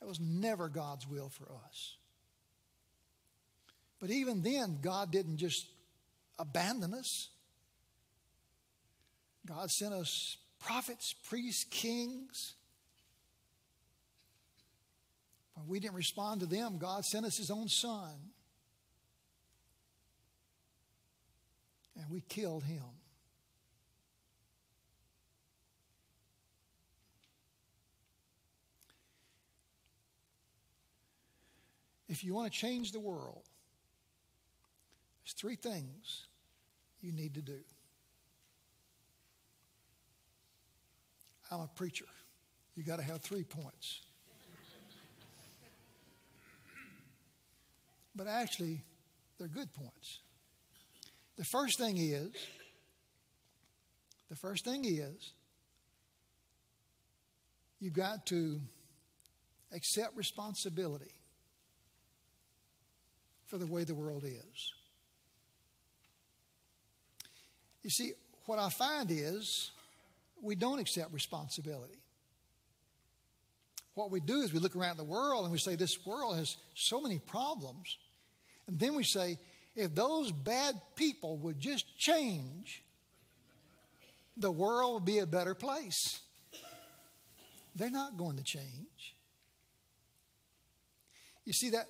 That 0.00 0.06
was 0.08 0.20
never 0.20 0.68
God's 0.68 1.08
will 1.08 1.28
for 1.28 1.48
us. 1.66 1.96
But 4.00 4.10
even 4.10 4.42
then, 4.42 4.78
God 4.80 5.10
didn't 5.10 5.38
just 5.38 5.66
abandon 6.38 6.94
us. 6.94 7.30
God 9.46 9.70
sent 9.70 9.94
us 9.94 10.36
prophets, 10.60 11.14
priests, 11.28 11.64
kings. 11.64 12.54
When 15.54 15.66
we 15.66 15.80
didn't 15.80 15.96
respond 15.96 16.40
to 16.40 16.46
them, 16.46 16.78
God 16.78 17.04
sent 17.04 17.26
us 17.26 17.38
His 17.38 17.50
own 17.50 17.68
Son. 17.68 18.12
And 21.98 22.06
we 22.10 22.22
killed 22.22 22.64
Him. 22.64 22.82
If 32.08 32.24
you 32.24 32.32
want 32.32 32.50
to 32.50 32.58
change 32.58 32.92
the 32.92 33.00
world, 33.00 33.42
there's 35.22 35.34
three 35.34 35.56
things 35.56 36.26
you 37.02 37.12
need 37.12 37.34
to 37.34 37.42
do. 37.42 37.58
I'm 41.50 41.60
a 41.60 41.70
preacher. 41.74 42.06
You 42.76 42.82
got 42.82 42.96
to 42.96 43.04
have 43.04 43.20
three 43.20 43.44
points. 43.44 44.00
But 48.14 48.26
actually, 48.26 48.82
they're 49.38 49.48
good 49.48 49.72
points. 49.74 50.20
The 51.38 51.44
first 51.44 51.78
thing 51.78 51.96
is, 51.96 52.30
the 54.28 54.34
first 54.34 54.64
thing 54.64 54.84
is, 54.84 55.32
you've 57.78 57.92
got 57.92 58.26
to 58.26 58.60
accept 59.72 60.16
responsibility 60.16 61.12
for 63.46 63.56
the 63.56 63.66
way 63.66 63.84
the 63.84 63.94
world 63.94 64.24
is. 64.24 64.72
You 67.84 67.90
see, 67.90 68.12
what 68.46 68.58
I 68.58 68.68
find 68.68 69.08
is 69.08 69.70
we 70.42 70.56
don't 70.56 70.80
accept 70.80 71.12
responsibility. 71.12 72.00
What 73.94 74.10
we 74.10 74.18
do 74.18 74.40
is 74.40 74.52
we 74.52 74.58
look 74.58 74.74
around 74.74 74.96
the 74.96 75.04
world 75.04 75.44
and 75.44 75.52
we 75.52 75.58
say, 75.58 75.76
This 75.76 76.04
world 76.04 76.36
has 76.36 76.56
so 76.74 77.00
many 77.00 77.20
problems. 77.20 77.96
And 78.66 78.78
then 78.78 78.96
we 78.96 79.04
say, 79.04 79.38
If 79.78 79.94
those 79.94 80.32
bad 80.32 80.74
people 80.96 81.36
would 81.36 81.60
just 81.60 81.96
change, 81.96 82.82
the 84.36 84.50
world 84.50 84.94
would 84.94 85.04
be 85.04 85.20
a 85.20 85.26
better 85.26 85.54
place. 85.54 86.18
They're 87.76 87.88
not 87.88 88.16
going 88.16 88.38
to 88.38 88.42
change. 88.42 89.14
You 91.44 91.52
see, 91.52 91.70
that 91.70 91.86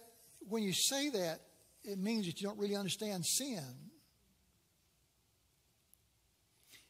when 0.51 0.63
you 0.63 0.75
say 0.75 1.09
that, 1.09 1.41
it 1.83 1.99
means 1.99 2.27
that 2.27 2.39
you 2.43 2.47
don't 2.47 2.59
really 2.59 2.77
understand 2.77 3.25
sin. 3.25 3.65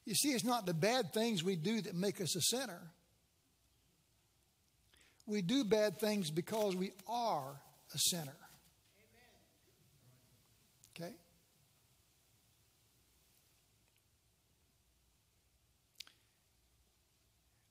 You 0.04 0.16
see, 0.16 0.30
it's 0.30 0.42
not 0.42 0.66
the 0.66 0.74
bad 0.74 1.12
things 1.12 1.44
we 1.44 1.54
do 1.54 1.80
that 1.80 1.94
make 1.94 2.20
us 2.20 2.34
a 2.34 2.40
sinner. 2.40 2.90
We 5.26 5.42
do 5.42 5.62
bad 5.62 6.00
things 6.00 6.32
because 6.32 6.74
we 6.74 6.90
are 7.06 7.62
a 7.94 7.98
sinner. 7.98 8.47
Okay? 10.98 11.12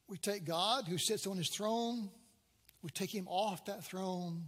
We 0.08 0.18
take 0.18 0.46
God 0.46 0.88
who 0.88 0.98
sits 0.98 1.28
on 1.28 1.38
his 1.38 1.50
throne, 1.50 2.10
we 2.82 2.90
take 2.90 3.14
him 3.14 3.28
off 3.28 3.66
that 3.66 3.84
throne, 3.84 4.46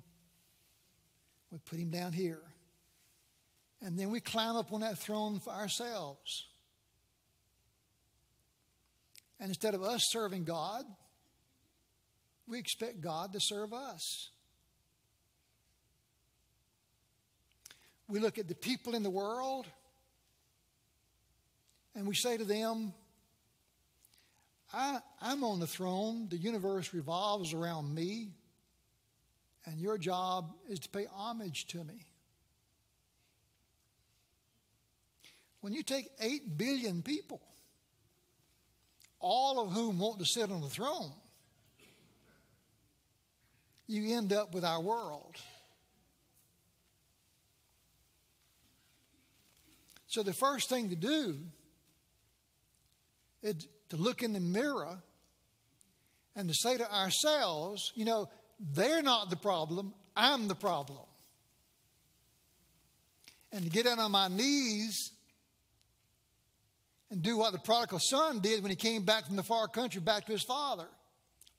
we 1.51 1.57
put 1.57 1.79
him 1.79 1.89
down 1.89 2.13
here. 2.13 2.41
And 3.81 3.97
then 3.97 4.09
we 4.09 4.19
climb 4.19 4.55
up 4.55 4.73
on 4.73 4.81
that 4.81 4.97
throne 4.97 5.39
for 5.39 5.51
ourselves. 5.51 6.47
And 9.39 9.49
instead 9.49 9.73
of 9.73 9.81
us 9.81 10.09
serving 10.09 10.43
God, 10.43 10.83
we 12.45 12.59
expect 12.59 12.99
God 12.99 13.31
to 13.33 13.39
serve 13.39 13.73
us. 13.73 14.31
We 18.09 18.19
look 18.19 18.39
at 18.39 18.47
the 18.47 18.55
people 18.55 18.95
in 18.95 19.03
the 19.03 19.09
world 19.09 19.67
and 21.95 22.07
we 22.07 22.15
say 22.15 22.37
to 22.37 22.43
them, 22.43 22.93
I, 24.73 24.99
am 25.21 25.43
on 25.43 25.59
the 25.59 25.67
throne, 25.67 26.27
the 26.29 26.37
universe 26.37 26.93
revolves 26.93 27.53
around 27.53 27.93
me, 27.93 28.29
and 29.65 29.79
your 29.79 29.97
job 29.97 30.53
is 30.69 30.79
to 30.79 30.89
pay 30.89 31.07
homage 31.11 31.65
to 31.67 31.83
me. 31.83 32.05
When 35.61 35.73
you 35.73 35.83
take 35.83 36.09
8 36.21 36.57
billion 36.57 37.01
people, 37.01 37.41
all 39.19 39.59
of 39.59 39.73
whom 39.73 39.99
want 39.99 40.19
to 40.19 40.25
sit 40.25 40.51
on 40.51 40.61
the 40.61 40.69
throne, 40.69 41.11
you 43.87 44.15
end 44.15 44.31
up 44.31 44.53
with 44.53 44.63
our 44.63 44.81
world. 44.81 45.35
So, 50.09 50.23
the 50.23 50.33
first 50.33 50.69
thing 50.69 50.89
to 50.89 50.95
do 50.95 51.37
is 53.43 53.67
to 53.89 53.95
look 53.95 54.23
in 54.23 54.33
the 54.33 54.39
mirror 54.39 54.97
and 56.35 56.49
to 56.49 56.55
say 56.55 56.77
to 56.77 56.91
ourselves, 56.91 57.91
you 57.93 58.05
know, 58.05 58.27
they're 58.59 59.03
not 59.03 59.29
the 59.29 59.35
problem, 59.35 59.93
I'm 60.15 60.47
the 60.47 60.55
problem. 60.55 61.05
And 63.51 63.63
to 63.65 63.69
get 63.69 63.85
down 63.85 63.99
on 63.99 64.11
my 64.11 64.29
knees 64.29 65.11
and 67.11 67.21
do 67.21 67.37
what 67.37 67.51
the 67.51 67.59
prodigal 67.59 67.99
son 67.99 68.39
did 68.39 68.63
when 68.63 68.71
he 68.71 68.75
came 68.75 69.05
back 69.05 69.27
from 69.27 69.35
the 69.35 69.43
far 69.43 69.67
country 69.67 70.01
back 70.01 70.25
to 70.25 70.31
his 70.31 70.43
father. 70.43 70.87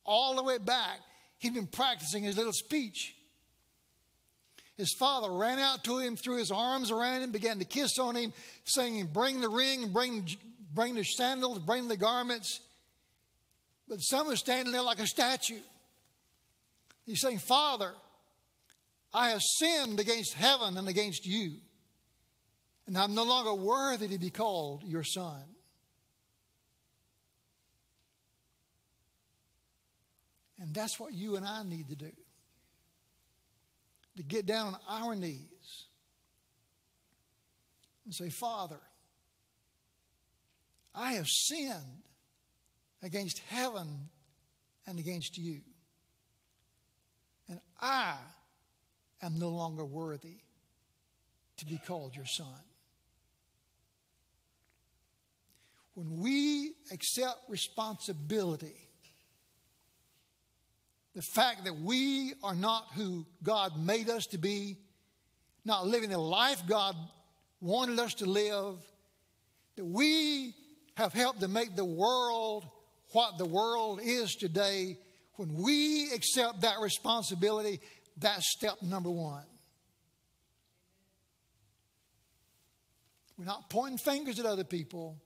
All 0.04 0.34
the 0.34 0.42
way 0.42 0.58
back, 0.58 0.98
he'd 1.38 1.54
been 1.54 1.68
practicing 1.68 2.24
his 2.24 2.36
little 2.36 2.52
speech. 2.52 3.14
His 4.80 4.94
father 4.98 5.30
ran 5.30 5.58
out 5.58 5.84
to 5.84 5.98
him, 5.98 6.16
threw 6.16 6.38
his 6.38 6.50
arms 6.50 6.90
around 6.90 7.22
him, 7.22 7.30
began 7.30 7.58
to 7.58 7.64
kiss 7.64 7.98
on 7.98 8.16
him, 8.16 8.32
saying, 8.64 9.10
Bring 9.12 9.40
the 9.40 9.48
ring, 9.48 9.92
bring, 9.92 10.26
bring 10.74 10.94
the 10.94 11.04
sandals, 11.04 11.58
bring 11.58 11.86
the 11.86 11.96
garments. 11.96 12.60
But 13.88 13.96
the 13.96 14.02
son 14.02 14.26
was 14.26 14.40
standing 14.40 14.72
there 14.72 14.82
like 14.82 14.98
a 14.98 15.06
statue. 15.06 15.60
He's 17.04 17.20
saying, 17.20 17.38
Father, 17.38 17.92
I 19.12 19.30
have 19.30 19.42
sinned 19.42 20.00
against 20.00 20.34
heaven 20.34 20.76
and 20.76 20.88
against 20.88 21.26
you 21.26 21.56
and 22.90 22.98
I'm 22.98 23.14
no 23.14 23.22
longer 23.22 23.54
worthy 23.54 24.08
to 24.08 24.18
be 24.18 24.30
called 24.30 24.82
your 24.82 25.04
son. 25.04 25.44
And 30.58 30.74
that's 30.74 30.98
what 30.98 31.14
you 31.14 31.36
and 31.36 31.46
I 31.46 31.62
need 31.62 31.88
to 31.90 31.94
do 31.94 32.10
to 34.20 34.26
get 34.26 34.44
down 34.44 34.76
on 34.86 35.02
our 35.02 35.14
knees 35.16 35.86
and 38.04 38.14
say, 38.14 38.28
Father, 38.28 38.78
I 40.94 41.14
have 41.14 41.26
sinned 41.26 42.02
against 43.02 43.38
heaven 43.48 44.10
and 44.86 44.98
against 44.98 45.38
you. 45.38 45.62
And 47.48 47.60
I 47.80 48.16
am 49.22 49.38
no 49.38 49.48
longer 49.48 49.86
worthy 49.86 50.40
to 51.56 51.64
be 51.64 51.80
called 51.86 52.14
your 52.14 52.26
son. 52.26 52.60
When 55.94 56.20
we 56.20 56.74
accept 56.92 57.38
responsibility, 57.48 58.89
the 61.14 61.22
fact 61.22 61.64
that 61.64 61.76
we 61.76 62.34
are 62.42 62.54
not 62.54 62.86
who 62.94 63.26
God 63.42 63.76
made 63.78 64.08
us 64.08 64.26
to 64.28 64.38
be, 64.38 64.76
not 65.64 65.86
living 65.86 66.10
the 66.10 66.18
life 66.18 66.62
God 66.66 66.94
wanted 67.60 67.98
us 67.98 68.14
to 68.14 68.26
live, 68.26 68.76
that 69.76 69.84
we 69.84 70.54
have 70.94 71.12
helped 71.12 71.40
to 71.40 71.48
make 71.48 71.74
the 71.74 71.84
world 71.84 72.66
what 73.12 73.38
the 73.38 73.44
world 73.44 74.00
is 74.02 74.34
today. 74.34 74.98
When 75.34 75.54
we 75.54 76.12
accept 76.12 76.62
that 76.62 76.80
responsibility, 76.80 77.80
that's 78.16 78.50
step 78.52 78.82
number 78.82 79.10
one. 79.10 79.44
We're 83.36 83.46
not 83.46 83.70
pointing 83.70 83.98
fingers 83.98 84.38
at 84.38 84.44
other 84.44 84.64
people, 84.64 85.16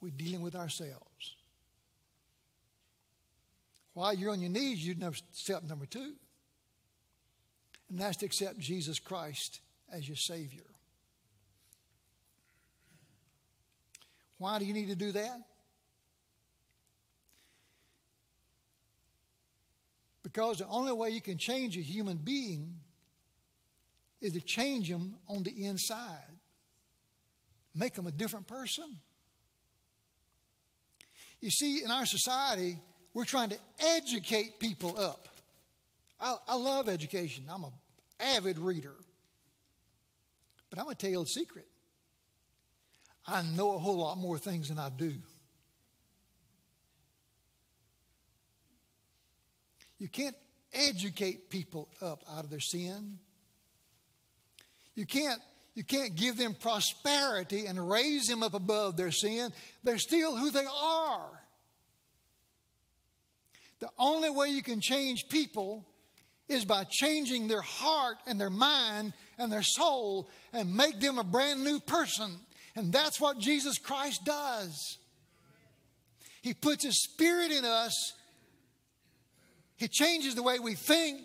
we're 0.00 0.10
dealing 0.10 0.40
with 0.40 0.56
ourselves. 0.56 1.37
While 3.98 4.14
you're 4.14 4.30
on 4.30 4.40
your 4.40 4.50
knees, 4.50 4.86
you 4.86 4.94
know 4.94 5.10
step 5.32 5.64
number 5.64 5.84
two, 5.84 6.12
and 7.90 7.98
that's 7.98 8.18
to 8.18 8.26
accept 8.26 8.56
Jesus 8.60 9.00
Christ 9.00 9.60
as 9.92 10.06
your 10.06 10.16
Savior. 10.16 10.62
Why 14.36 14.60
do 14.60 14.66
you 14.66 14.72
need 14.72 14.86
to 14.86 14.94
do 14.94 15.10
that? 15.10 15.40
Because 20.22 20.58
the 20.58 20.68
only 20.68 20.92
way 20.92 21.10
you 21.10 21.20
can 21.20 21.36
change 21.36 21.76
a 21.76 21.80
human 21.80 22.18
being 22.18 22.76
is 24.20 24.32
to 24.34 24.40
change 24.40 24.88
them 24.88 25.16
on 25.26 25.42
the 25.42 25.64
inside, 25.64 26.38
make 27.74 27.94
them 27.94 28.06
a 28.06 28.12
different 28.12 28.46
person. 28.46 29.00
You 31.40 31.50
see, 31.50 31.82
in 31.82 31.90
our 31.90 32.06
society, 32.06 32.78
we're 33.18 33.24
trying 33.24 33.48
to 33.48 33.58
educate 33.96 34.60
people 34.60 34.96
up. 34.96 35.26
I, 36.20 36.36
I 36.46 36.54
love 36.54 36.88
education, 36.88 37.42
I'm 37.50 37.64
an 37.64 37.72
avid 38.20 38.60
reader. 38.60 38.94
But 40.70 40.78
I'm 40.78 40.84
going 40.84 40.94
to 40.94 41.00
tell 41.00 41.10
you 41.10 41.22
a 41.22 41.26
secret. 41.26 41.66
I 43.26 43.42
know 43.42 43.74
a 43.74 43.78
whole 43.80 43.96
lot 43.96 44.18
more 44.18 44.38
things 44.38 44.68
than 44.68 44.78
I 44.78 44.90
do. 44.90 45.14
You 49.98 50.06
can't 50.06 50.36
educate 50.72 51.50
people 51.50 51.88
up 52.00 52.22
out 52.32 52.44
of 52.44 52.50
their 52.50 52.60
sin. 52.60 53.18
You 54.94 55.06
can't, 55.06 55.40
you 55.74 55.82
can't 55.82 56.14
give 56.14 56.36
them 56.36 56.54
prosperity 56.54 57.66
and 57.66 57.90
raise 57.90 58.28
them 58.28 58.44
up 58.44 58.54
above 58.54 58.96
their 58.96 59.10
sin. 59.10 59.52
They're 59.82 59.98
still 59.98 60.36
who 60.36 60.52
they 60.52 60.66
are. 60.66 61.37
The 63.80 63.90
only 63.98 64.30
way 64.30 64.48
you 64.48 64.62
can 64.62 64.80
change 64.80 65.28
people 65.28 65.86
is 66.48 66.64
by 66.64 66.84
changing 66.84 67.46
their 67.46 67.60
heart 67.60 68.16
and 68.26 68.40
their 68.40 68.50
mind 68.50 69.12
and 69.38 69.52
their 69.52 69.62
soul 69.62 70.28
and 70.52 70.74
make 70.74 70.98
them 71.00 71.18
a 71.18 71.24
brand 71.24 71.62
new 71.62 71.78
person. 71.78 72.36
And 72.74 72.92
that's 72.92 73.20
what 73.20 73.38
Jesus 73.38 73.78
Christ 73.78 74.24
does. 74.24 74.98
He 76.42 76.54
puts 76.54 76.84
His 76.84 77.02
Spirit 77.02 77.50
in 77.50 77.64
us, 77.64 78.14
He 79.76 79.88
changes 79.88 80.34
the 80.34 80.42
way 80.42 80.58
we 80.58 80.74
think, 80.74 81.20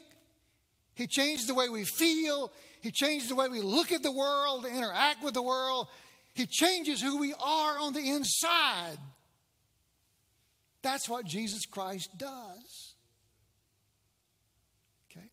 He 0.95 1.07
changes 1.07 1.47
the 1.47 1.53
way 1.53 1.69
we 1.69 1.85
feel, 1.85 2.51
He 2.81 2.91
changes 2.91 3.29
the 3.29 3.35
way 3.35 3.47
we 3.47 3.61
look 3.61 3.91
at 3.91 4.03
the 4.03 4.11
world, 4.11 4.65
interact 4.65 5.23
with 5.23 5.33
the 5.33 5.41
world. 5.41 5.87
He 6.33 6.47
changes 6.47 6.99
who 7.01 7.19
we 7.19 7.33
are 7.33 7.79
on 7.79 7.93
the 7.93 8.09
inside. 8.09 8.97
That's 10.83 11.07
what 11.07 11.25
Jesus 11.25 11.65
Christ 11.65 12.15
does. 12.17 12.93
Okay? 15.09 15.25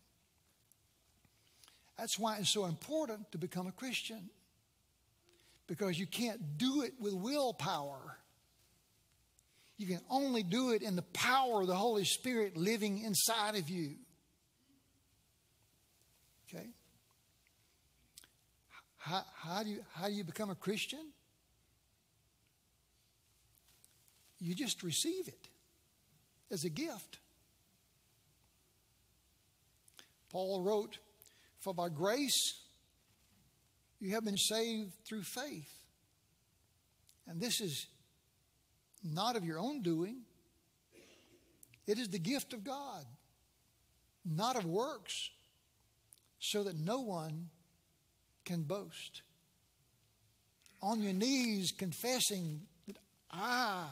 That's 1.98 2.18
why 2.18 2.38
it's 2.38 2.51
so 2.51 2.64
important 2.64 3.30
to 3.32 3.38
become 3.38 3.66
a 3.66 3.72
Christian. 3.72 4.30
Because 5.66 5.98
you 5.98 6.07
can't 6.07 6.57
do 6.57 6.82
it 6.82 6.94
with 6.98 7.12
willpower. 7.12 8.16
You 9.76 9.86
can 9.86 10.01
only 10.09 10.42
do 10.42 10.70
it 10.70 10.82
in 10.82 10.94
the 10.94 11.03
power 11.03 11.62
of 11.62 11.66
the 11.66 11.74
Holy 11.74 12.05
Spirit 12.05 12.57
living 12.57 13.03
inside 13.03 13.57
of 13.57 13.68
you. 13.68 13.96
Okay? 16.48 16.66
How, 18.98 19.22
how, 19.34 19.62
do, 19.62 19.70
you, 19.70 19.80
how 19.94 20.07
do 20.07 20.12
you 20.12 20.24
become 20.24 20.51
a 20.51 20.55
Christian? 20.55 21.01
You 24.41 24.55
just 24.55 24.82
receive 24.82 25.28
it 25.28 25.49
as 26.51 26.64
a 26.64 26.70
gift. 26.70 27.18
Paul 30.30 30.62
wrote, 30.62 30.99
For 31.59 31.74
by 31.74 31.88
grace 31.88 32.55
you 34.01 34.14
have 34.14 34.24
been 34.24 34.38
saved 34.38 34.93
through 35.05 35.22
faith. 35.22 35.72
And 37.28 37.41
this 37.41 37.61
is 37.61 37.86
not 39.05 39.36
of 39.36 39.45
your 39.45 39.59
own 39.59 39.82
doing, 39.82 40.22
it 41.86 41.99
is 41.99 42.09
the 42.09 42.18
gift 42.18 42.53
of 42.53 42.64
God, 42.64 43.05
not 44.24 44.57
of 44.57 44.64
works, 44.64 45.30
so 46.38 46.62
that 46.64 46.78
no 46.78 47.01
one 47.01 47.49
can 48.45 48.62
boast. 48.62 49.22
On 50.82 51.03
your 51.03 51.12
knees, 51.12 51.72
confessing 51.72 52.62
that 52.86 52.97
I 53.30 53.86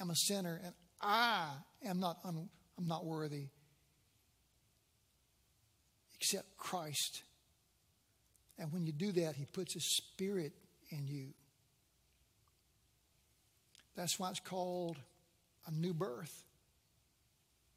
am 0.00 0.10
a 0.10 0.16
sinner 0.16 0.60
and 0.64 0.74
I 1.00 1.48
am 1.84 2.00
not, 2.00 2.18
un, 2.24 2.48
I'm 2.78 2.86
not 2.86 3.04
worthy 3.04 3.48
except 6.20 6.56
Christ. 6.56 7.22
And 8.58 8.72
when 8.72 8.84
you 8.84 8.92
do 8.92 9.12
that, 9.12 9.36
He 9.36 9.46
puts 9.46 9.74
His 9.74 9.96
Spirit 9.96 10.52
in 10.90 11.06
you. 11.06 11.28
That's 13.96 14.18
why 14.18 14.30
it's 14.30 14.40
called 14.40 14.96
a 15.66 15.72
new 15.72 15.94
birth, 15.94 16.44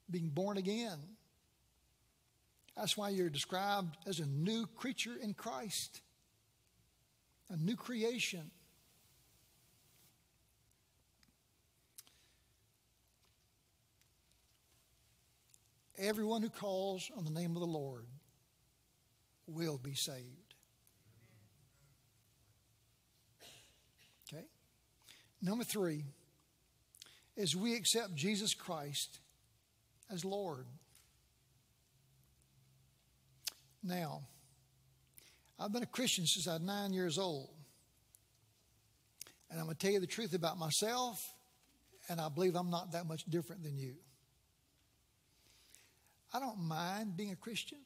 being 0.10 0.30
born 0.30 0.58
again. 0.58 1.00
That's 2.76 2.98
why 2.98 3.10
you're 3.10 3.30
described 3.30 3.98
as 4.08 4.20
a 4.20 4.26
new 4.26 4.66
creature 4.76 5.16
in 5.22 5.34
Christ, 5.34 6.02
a 7.50 7.58
new 7.58 7.76
creation. 7.76 8.52
Everyone 16.04 16.42
who 16.42 16.50
calls 16.50 17.10
on 17.18 17.24
the 17.24 17.32
name 17.32 17.56
of 17.56 17.62
the 17.62 17.66
Lord 17.66 18.06
will 19.48 19.78
be 19.78 19.94
saved. 19.94 20.54
Okay? 24.28 24.44
Number 25.42 25.64
three 25.64 26.04
is 27.38 27.56
we 27.56 27.76
accept 27.76 28.16
Jesus 28.16 28.54
Christ 28.54 29.20
as 30.12 30.26
Lord. 30.26 30.66
Now, 33.82 34.24
I've 35.58 35.72
been 35.72 35.84
a 35.84 35.88
Christian 35.88 36.26
since 36.26 36.50
I 36.50 36.54
was 36.54 36.62
nine 36.64 36.92
years 36.92 37.18
old. 37.18 37.50
And 39.50 39.58
I'm 39.58 39.68
going 39.68 39.78
to 39.78 39.82
tell 39.82 39.94
you 39.94 40.02
the 40.02 40.08
truth 40.08 40.34
about 40.34 40.58
myself, 40.58 41.18
and 42.10 42.20
I 42.20 42.28
believe 42.28 42.56
I'm 42.56 42.70
not 42.70 42.92
that 42.92 43.08
much 43.08 43.24
different 43.30 43.64
than 43.64 43.78
you. 43.78 43.94
I 46.34 46.40
don't 46.40 46.60
mind 46.60 47.16
being 47.16 47.32
a 47.32 47.36
Christian. 47.36 47.80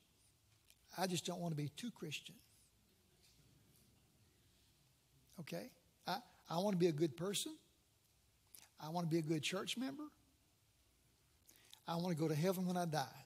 I 0.98 1.06
just 1.06 1.26
don't 1.26 1.40
want 1.40 1.52
to 1.52 1.62
be 1.62 1.70
too 1.70 1.92
Christian. 1.92 2.36
Okay? 5.42 5.70
I, 6.08 6.18
I 6.50 6.58
want 6.60 6.72
to 6.72 6.78
be 6.78 6.88
a 6.88 6.94
good 6.94 7.18
person. 7.18 7.54
I 8.80 8.90
want 8.90 9.10
to 9.10 9.12
be 9.12 9.20
a 9.20 9.24
good 9.24 9.44
church 9.44 9.78
member. 9.78 10.04
I 11.88 11.96
want 11.96 12.10
to 12.10 12.16
go 12.16 12.28
to 12.28 12.36
heaven 12.36 12.66
when 12.66 12.78
I 12.78 12.86
die. 12.86 13.26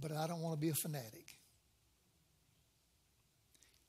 But 0.00 0.12
I 0.12 0.26
don't 0.26 0.40
want 0.40 0.54
to 0.54 0.60
be 0.60 0.70
a 0.70 0.74
fanatic. 0.74 1.38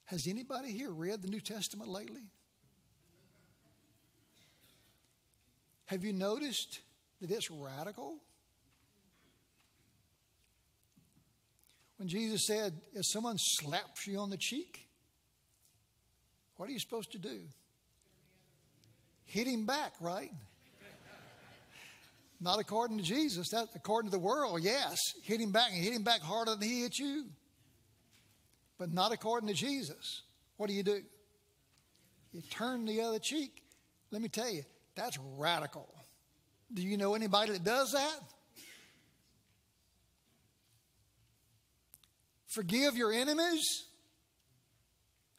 Has 0.06 0.28
anybody 0.28 0.72
here 0.72 0.92
read 0.92 1.22
the 1.22 1.28
New 1.28 1.40
Testament 1.40 1.90
lately? 1.90 2.24
Have 5.86 6.04
you 6.04 6.14
noticed 6.14 6.80
that 7.22 7.32
it's 7.32 7.50
radical? 7.50 8.18
When 12.04 12.10
Jesus 12.10 12.46
said, 12.46 12.74
if 12.94 13.06
someone 13.06 13.38
slaps 13.38 14.08
you 14.08 14.20
on 14.20 14.30
the 14.30 14.36
cheek, 14.36 14.90
what 16.58 16.68
are 16.68 16.72
you 16.74 16.80
supposed 16.80 17.14
to 17.14 17.18
do? 17.18 17.40
Hit 19.24 19.48
him 19.48 19.66
back, 19.66 19.94
right? 20.02 20.34
Not 22.42 22.60
according 22.60 22.98
to 22.98 23.04
Jesus. 23.06 23.48
That 23.52 23.70
according 23.74 24.12
to 24.12 24.18
the 24.18 24.22
world, 24.22 24.60
yes. 24.62 24.98
Hit 25.24 25.40
him 25.40 25.54
back 25.54 25.72
and 25.72 25.82
hit 25.82 25.94
him 25.94 26.04
back 26.04 26.20
harder 26.20 26.56
than 26.56 26.68
he 26.68 26.82
hit 26.82 27.00
you. 27.00 27.24
But 28.78 28.92
not 28.92 29.14
according 29.14 29.48
to 29.48 29.56
Jesus. 29.56 30.24
What 30.58 30.68
do 30.68 30.74
you 30.74 30.84
do? 30.84 31.00
You 32.34 32.42
turn 32.52 32.84
the 32.84 33.00
other 33.00 33.20
cheek. 33.20 33.64
Let 34.12 34.22
me 34.22 34.28
tell 34.28 34.52
you, 34.52 34.64
that's 34.94 35.18
radical. 35.38 35.88
Do 36.74 36.82
you 36.82 36.98
know 36.98 37.16
anybody 37.16 37.54
that 37.54 37.64
does 37.64 37.94
that? 37.94 38.20
Forgive 42.54 42.96
your 42.96 43.12
enemies. 43.12 43.86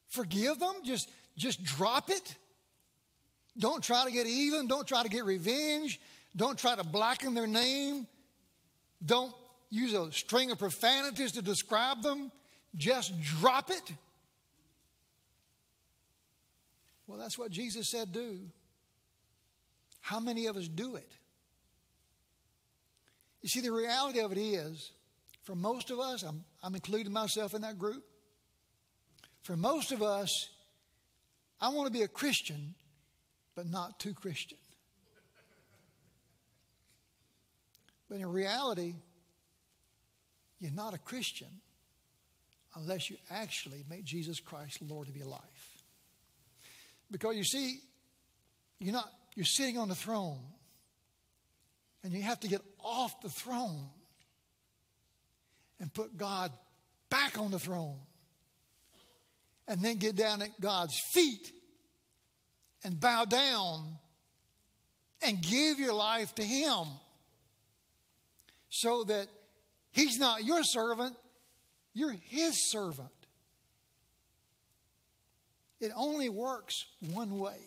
Forgive 0.09 0.59
them. 0.59 0.75
Just, 0.85 1.11
just 1.37 1.63
drop 1.63 2.11
it. 2.11 2.37
Don't 3.57 3.83
try 3.83 4.05
to 4.05 4.11
get 4.11 4.27
even. 4.27 4.67
Don't 4.67 4.87
try 4.87 5.03
to 5.03 5.09
get 5.09 5.25
revenge. 5.25 6.01
Don't 6.35 6.59
try 6.59 6.75
to 6.75 6.83
blacken 6.83 7.35
their 7.35 7.47
name. 7.47 8.09
Don't 9.05 9.33
use 9.71 9.95
a 9.95 10.11
string 10.11 10.51
of 10.51 10.59
profanities 10.59 11.33
to 11.33 11.43
describe 11.43 12.03
them. 12.03 12.33
Just 12.77 13.13
drop 13.23 13.71
it. 13.71 13.93
Well, 17.07 17.19
that's 17.19 17.39
what 17.39 17.51
Jesus 17.51 17.89
said 17.91 18.13
do. 18.13 18.41
How 20.01 20.19
many 20.19 20.47
of 20.47 20.57
us 20.57 20.67
do 20.67 20.97
it? 20.97 21.13
You 23.43 23.49
see, 23.49 23.61
the 23.61 23.73
reality 23.73 24.21
of 24.21 24.33
it 24.33 24.39
is, 24.39 24.91
for 25.45 25.55
most 25.55 25.91
of 25.91 26.01
us, 26.01 26.23
I'm, 26.23 26.45
I'm 26.63 26.75
including 26.75 27.13
myself 27.13 27.55
in 27.55 27.63
that 27.63 27.79
group. 27.79 28.03
For 29.43 29.57
most 29.57 29.93
of 29.93 30.03
us, 30.03 30.49
I 31.61 31.69
want 31.69 31.87
to 31.87 31.93
be 31.93 32.03
a 32.03 32.09
Christian, 32.09 32.75
but 33.55 33.67
not 33.67 34.01
too 34.01 34.15
Christian. 34.15 34.59
But 38.09 38.21
in 38.21 38.27
reality, 38.31 38.95
you're 40.61 40.73
not 40.73 40.95
a 40.95 40.99
Christian 40.99 41.49
unless 42.75 43.11
you 43.11 43.17
actually 43.31 43.85
make 43.89 44.05
Jesus 44.05 44.41
Christ 44.41 44.81
Lord 44.83 45.09
of 45.09 45.17
your 45.17 45.27
life. 45.27 45.83
Because 47.11 47.37
you 47.37 47.45
see, 47.45 47.81
you're 48.79 48.93
not 48.93 49.11
you're 49.35 49.45
sitting 49.45 49.79
on 49.79 49.89
the 49.89 49.95
throne 49.95 50.41
and 52.03 52.13
you 52.13 52.23
have 52.23 52.41
to 52.41 52.49
get 52.49 52.63
off 52.83 53.21
the 53.21 53.29
throne 53.29 53.89
and 55.85 55.93
put 55.93 56.17
God 56.17 56.51
back 57.11 57.39
on 57.39 57.51
the 57.51 57.59
throne. 57.59 57.99
And 59.69 59.83
then 59.83 59.97
get 59.97 60.17
down 60.17 60.41
at 60.41 60.59
God's 60.59 60.99
feet 61.13 61.53
and 62.83 62.99
bow 62.99 63.27
down 63.27 63.99
and 65.21 65.43
give 65.43 65.79
your 65.79 65.93
life 65.93 66.35
to 66.37 66.43
Him 66.43 66.87
so 68.71 69.05
that 69.05 69.27
He's 69.93 70.17
not 70.19 70.43
your 70.43 70.63
servant, 70.63 71.17
you're 71.93 72.17
His 72.29 72.71
servant. 72.71 73.11
It 75.81 75.93
only 75.95 76.31
works 76.31 76.87
one 77.13 77.39
way. 77.39 77.61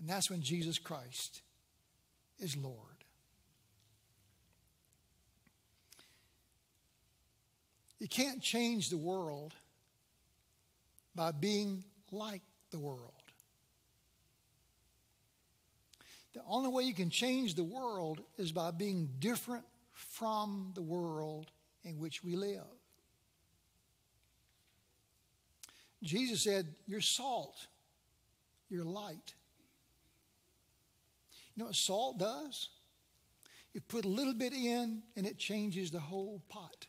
And 0.00 0.08
that's 0.08 0.28
when 0.28 0.42
Jesus 0.42 0.78
Christ 0.78 1.42
is 2.40 2.56
Lord. 2.56 2.95
You 7.98 8.08
can't 8.08 8.42
change 8.42 8.90
the 8.90 8.98
world 8.98 9.54
by 11.14 11.32
being 11.32 11.84
like 12.10 12.42
the 12.70 12.78
world. 12.78 13.12
The 16.34 16.42
only 16.46 16.68
way 16.68 16.82
you 16.82 16.94
can 16.94 17.08
change 17.08 17.54
the 17.54 17.64
world 17.64 18.20
is 18.36 18.52
by 18.52 18.70
being 18.70 19.08
different 19.18 19.64
from 19.94 20.72
the 20.74 20.82
world 20.82 21.50
in 21.84 21.98
which 21.98 22.22
we 22.22 22.36
live. 22.36 22.60
Jesus 26.02 26.42
said, 26.42 26.66
You're 26.86 27.00
salt, 27.00 27.56
you're 28.68 28.84
light. 28.84 29.34
You 31.54 31.62
know 31.62 31.66
what 31.66 31.74
salt 31.74 32.18
does? 32.18 32.68
You 33.72 33.80
put 33.80 34.04
a 34.04 34.08
little 34.08 34.34
bit 34.34 34.52
in 34.52 35.02
and 35.16 35.26
it 35.26 35.38
changes 35.38 35.90
the 35.90 36.00
whole 36.00 36.42
pot. 36.50 36.86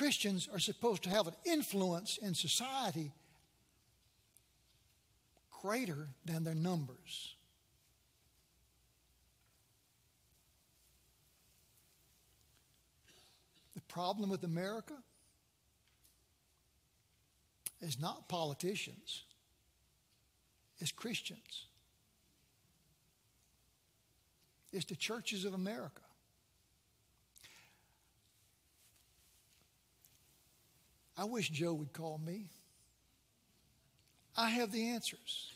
Christians 0.00 0.48
are 0.50 0.58
supposed 0.58 1.02
to 1.02 1.10
have 1.10 1.26
an 1.26 1.34
influence 1.44 2.16
in 2.16 2.32
society 2.34 3.12
greater 5.60 6.08
than 6.24 6.42
their 6.42 6.54
numbers. 6.54 7.34
The 13.74 13.82
problem 13.82 14.30
with 14.30 14.42
America 14.42 14.94
is 17.82 18.00
not 18.00 18.26
politicians, 18.26 19.24
it's 20.78 20.92
Christians. 20.92 21.66
It's 24.72 24.86
the 24.86 24.96
churches 24.96 25.44
of 25.44 25.52
America. 25.52 26.00
I 31.20 31.24
wish 31.24 31.50
Joe 31.50 31.74
would 31.74 31.92
call 31.92 32.16
me. 32.16 32.46
I 34.38 34.48
have 34.48 34.72
the 34.72 34.88
answers. 34.88 35.52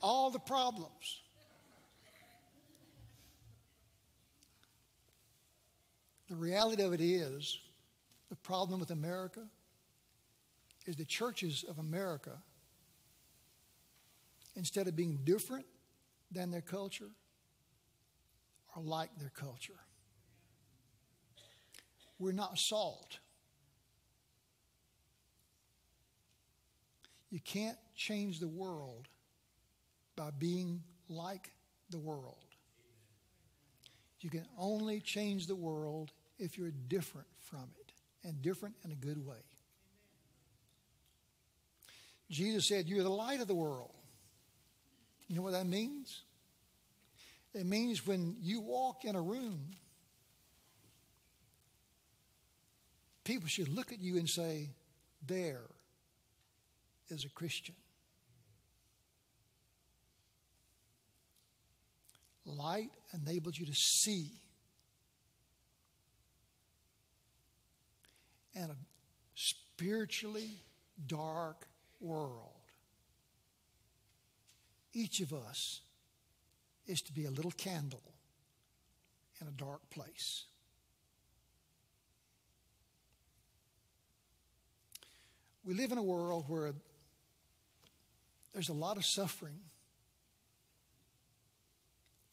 All 0.00 0.30
the 0.30 0.38
problems. 0.38 1.20
The 6.30 6.36
reality 6.36 6.82
of 6.82 6.94
it 6.94 7.02
is, 7.02 7.58
the 8.30 8.36
problem 8.36 8.80
with 8.80 8.90
America 8.90 9.42
is 10.86 10.96
the 10.96 11.04
churches 11.04 11.66
of 11.68 11.78
America, 11.78 12.38
instead 14.56 14.88
of 14.88 14.96
being 14.96 15.18
different 15.24 15.66
than 16.32 16.50
their 16.50 16.62
culture, 16.62 17.10
are 18.74 18.82
like 18.82 19.10
their 19.18 19.32
culture. 19.38 19.80
We're 22.18 22.32
not 22.32 22.58
salt. 22.58 23.18
You 27.30 27.40
can't 27.40 27.78
change 27.96 28.38
the 28.38 28.48
world 28.48 29.08
by 30.16 30.30
being 30.30 30.82
like 31.08 31.50
the 31.90 31.98
world. 31.98 32.36
You 34.20 34.30
can 34.30 34.46
only 34.58 35.00
change 35.00 35.46
the 35.46 35.54
world 35.56 36.12
if 36.38 36.56
you're 36.56 36.72
different 36.88 37.26
from 37.40 37.68
it, 37.78 37.92
and 38.26 38.40
different 38.40 38.74
in 38.84 38.92
a 38.92 38.94
good 38.94 39.24
way. 39.24 39.36
Jesus 42.30 42.66
said, 42.66 42.88
You're 42.88 43.02
the 43.02 43.10
light 43.10 43.40
of 43.40 43.48
the 43.48 43.54
world. 43.54 43.94
You 45.28 45.36
know 45.36 45.42
what 45.42 45.52
that 45.52 45.66
means? 45.66 46.22
It 47.52 47.66
means 47.66 48.06
when 48.06 48.36
you 48.40 48.60
walk 48.60 49.04
in 49.04 49.14
a 49.14 49.20
room, 49.20 49.70
people 53.24 53.48
should 53.48 53.68
look 53.68 53.92
at 53.92 54.00
you 54.00 54.16
and 54.16 54.28
say, 54.28 54.70
There 55.26 55.62
is 57.08 57.24
a 57.24 57.30
Christian. 57.30 57.74
Light 62.46 62.90
enables 63.12 63.58
you 63.58 63.66
to 63.66 63.74
see. 63.74 64.30
And 68.54 68.70
a 68.70 68.76
spiritually 69.34 70.60
dark 71.06 71.66
world. 72.00 72.50
Each 74.92 75.20
of 75.20 75.32
us 75.32 75.80
is 76.86 77.00
to 77.02 77.12
be 77.12 77.24
a 77.24 77.30
little 77.30 77.50
candle 77.50 78.02
in 79.40 79.48
a 79.48 79.50
dark 79.50 79.90
place. 79.90 80.44
We 85.64 85.74
live 85.74 85.92
in 85.92 85.98
a 85.98 86.02
world 86.02 86.44
where 86.48 86.74
there's 88.52 88.68
a 88.68 88.74
lot 88.74 88.96
of 88.96 89.04
suffering. 89.04 89.58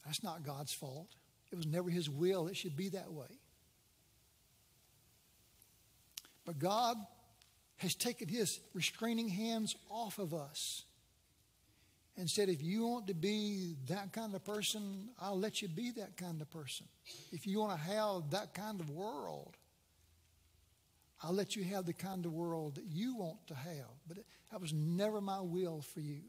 That's 0.05 0.23
not 0.23 0.43
God's 0.43 0.73
fault. 0.73 1.07
It 1.51 1.55
was 1.55 1.65
never 1.65 1.89
His 1.89 2.09
will 2.09 2.47
it 2.47 2.57
should 2.57 2.75
be 2.75 2.89
that 2.89 3.11
way. 3.11 3.27
But 6.45 6.59
God 6.59 6.97
has 7.77 7.95
taken 7.95 8.27
His 8.27 8.59
restraining 8.73 9.29
hands 9.29 9.75
off 9.89 10.19
of 10.19 10.33
us. 10.33 10.83
and 12.17 12.29
said, 12.29 12.49
If 12.49 12.61
you 12.61 12.85
want 12.85 13.07
to 13.07 13.13
be 13.13 13.75
that 13.87 14.11
kind 14.11 14.35
of 14.35 14.43
person, 14.43 15.09
I'll 15.19 15.39
let 15.39 15.61
you 15.61 15.67
be 15.69 15.91
that 15.91 16.17
kind 16.17 16.41
of 16.41 16.51
person. 16.51 16.85
If 17.31 17.47
you 17.47 17.59
want 17.59 17.79
to 17.79 17.87
have 17.87 18.31
that 18.31 18.53
kind 18.53 18.79
of 18.81 18.89
world, 18.89 19.55
I'll 21.23 21.33
let 21.33 21.55
you 21.55 21.63
have 21.65 21.85
the 21.85 21.93
kind 21.93 22.25
of 22.25 22.33
world 22.33 22.75
that 22.75 22.85
you 22.85 23.15
want 23.15 23.45
to 23.47 23.55
have. 23.55 23.91
But 24.07 24.17
that 24.51 24.59
was 24.59 24.73
never 24.73 25.21
my 25.21 25.39
will 25.39 25.81
for 25.81 25.99
you. 25.99 26.21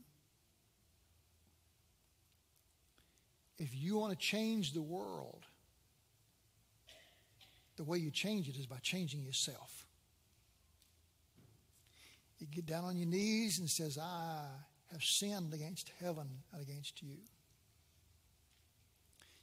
If 3.59 3.75
you 3.75 3.97
want 3.97 4.13
to 4.13 4.19
change 4.19 4.73
the 4.73 4.83
world, 4.83 5.45
the 7.77 7.85
way 7.85 7.99
you 7.99 8.11
change 8.11 8.49
it 8.49 8.57
is 8.57 8.67
by 8.67 8.79
changing 8.83 9.23
yourself. 9.23 9.87
You 12.39 12.47
get 12.49 12.67
down 12.67 12.85
on 12.85 12.97
your 12.97 13.07
knees 13.07 13.61
and 13.61 13.71
says, 13.71 13.99
I 13.99 14.47
have 14.91 15.03
sinned 15.03 15.55
against 15.55 15.93
heaven 16.01 16.29
and 16.53 16.61
against 16.61 17.03
you. 17.03 17.17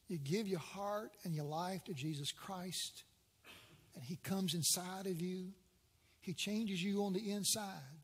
You 0.09 0.17
give 0.17 0.47
your 0.47 0.59
heart 0.59 1.11
and 1.23 1.33
your 1.33 1.45
life 1.45 1.83
to 1.85 1.93
Jesus 1.93 2.31
Christ, 2.31 3.03
and 3.95 4.03
He 4.03 4.17
comes 4.17 4.53
inside 4.53 5.07
of 5.07 5.21
you. 5.21 5.49
He 6.21 6.33
changes 6.33 6.81
you 6.83 7.03
on 7.03 7.13
the 7.13 7.31
inside. 7.31 7.99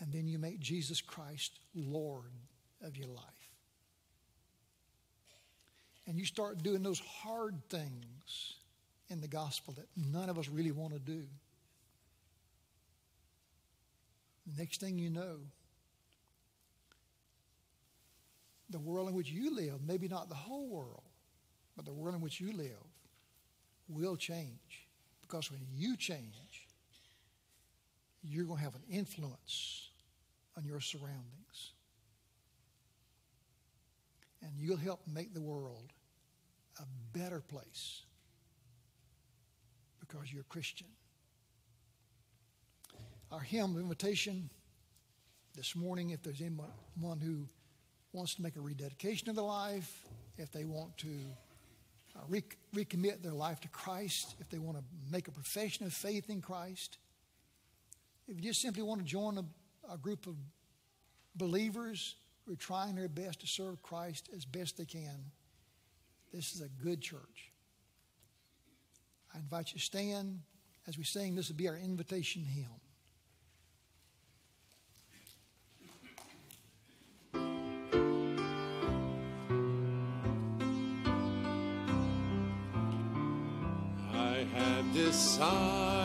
And 0.00 0.12
then 0.12 0.28
you 0.28 0.38
make 0.38 0.60
Jesus 0.60 1.00
Christ 1.00 1.58
Lord 1.74 2.32
of 2.82 2.96
your 2.96 3.08
life. 3.08 3.24
And 6.06 6.18
you 6.18 6.24
start 6.24 6.62
doing 6.62 6.82
those 6.82 7.00
hard 7.00 7.54
things 7.68 8.54
in 9.10 9.20
the 9.20 9.28
gospel 9.28 9.74
that 9.74 9.86
none 9.96 10.30
of 10.30 10.38
us 10.38 10.48
really 10.48 10.70
want 10.70 10.92
to 10.94 10.98
do. 10.98 11.24
The 14.46 14.62
Next 14.62 14.80
thing 14.80 14.98
you 14.98 15.10
know, 15.10 15.36
the 18.70 18.78
world 18.78 19.08
in 19.08 19.14
which 19.14 19.30
you 19.30 19.54
live, 19.54 19.80
maybe 19.86 20.08
not 20.08 20.28
the 20.28 20.34
whole 20.34 20.68
world, 20.68 21.02
but 21.76 21.84
the 21.84 21.92
world 21.92 22.14
in 22.14 22.20
which 22.20 22.40
you 22.40 22.52
live, 22.52 22.82
will 23.88 24.16
change. 24.16 24.86
Because 25.20 25.50
when 25.50 25.60
you 25.74 25.96
change, 25.96 26.66
you're 28.22 28.44
going 28.44 28.58
to 28.58 28.64
have 28.64 28.74
an 28.74 28.82
influence 28.90 29.88
on 30.56 30.64
your 30.64 30.80
surroundings. 30.80 31.72
And 34.42 34.52
you'll 34.56 34.76
help 34.76 35.00
make 35.12 35.34
the 35.34 35.40
world 35.40 35.92
a 36.78 36.84
better 37.16 37.40
place 37.40 38.02
because 40.00 40.32
you're 40.32 40.42
a 40.42 40.44
Christian. 40.44 40.86
Our 43.30 43.40
hymn 43.40 43.76
of 43.76 43.82
invitation 43.82 44.48
this 45.54 45.76
morning, 45.76 46.10
if 46.10 46.22
there's 46.22 46.40
anyone 46.40 47.20
who 47.20 47.48
wants 48.12 48.36
to 48.36 48.42
make 48.42 48.56
a 48.56 48.60
rededication 48.60 49.28
of 49.28 49.36
their 49.36 49.44
life, 49.44 50.06
if 50.38 50.50
they 50.50 50.64
want 50.64 50.96
to 50.98 51.08
Uh, 52.18 52.22
re- 52.28 52.42
recommit 52.74 53.22
their 53.22 53.32
life 53.32 53.60
to 53.60 53.68
Christ, 53.68 54.34
if 54.40 54.48
they 54.48 54.58
want 54.58 54.78
to 54.78 54.84
make 55.10 55.28
a 55.28 55.30
profession 55.30 55.86
of 55.86 55.92
faith 55.92 56.28
in 56.30 56.40
Christ, 56.40 56.98
if 58.26 58.36
you 58.36 58.42
just 58.42 58.60
simply 58.60 58.82
want 58.82 59.00
to 59.00 59.06
join 59.06 59.38
a, 59.38 59.44
a 59.92 59.96
group 59.98 60.26
of 60.26 60.34
believers 61.36 62.16
who 62.44 62.54
are 62.54 62.56
trying 62.56 62.96
their 62.96 63.08
best 63.08 63.40
to 63.40 63.46
serve 63.46 63.82
Christ 63.82 64.28
as 64.34 64.44
best 64.44 64.76
they 64.78 64.84
can, 64.84 65.30
this 66.32 66.54
is 66.54 66.60
a 66.60 66.68
good 66.82 67.00
church. 67.00 67.52
I 69.34 69.38
invite 69.38 69.68
you 69.72 69.78
to 69.78 69.84
stand 69.84 70.40
as 70.86 70.98
we 70.98 71.04
sing. 71.04 71.34
This 71.34 71.48
will 71.48 71.56
be 71.56 71.68
our 71.68 71.76
invitation 71.76 72.42
hymn. 72.42 72.66
Have 85.08 85.97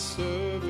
all 0.00 0.69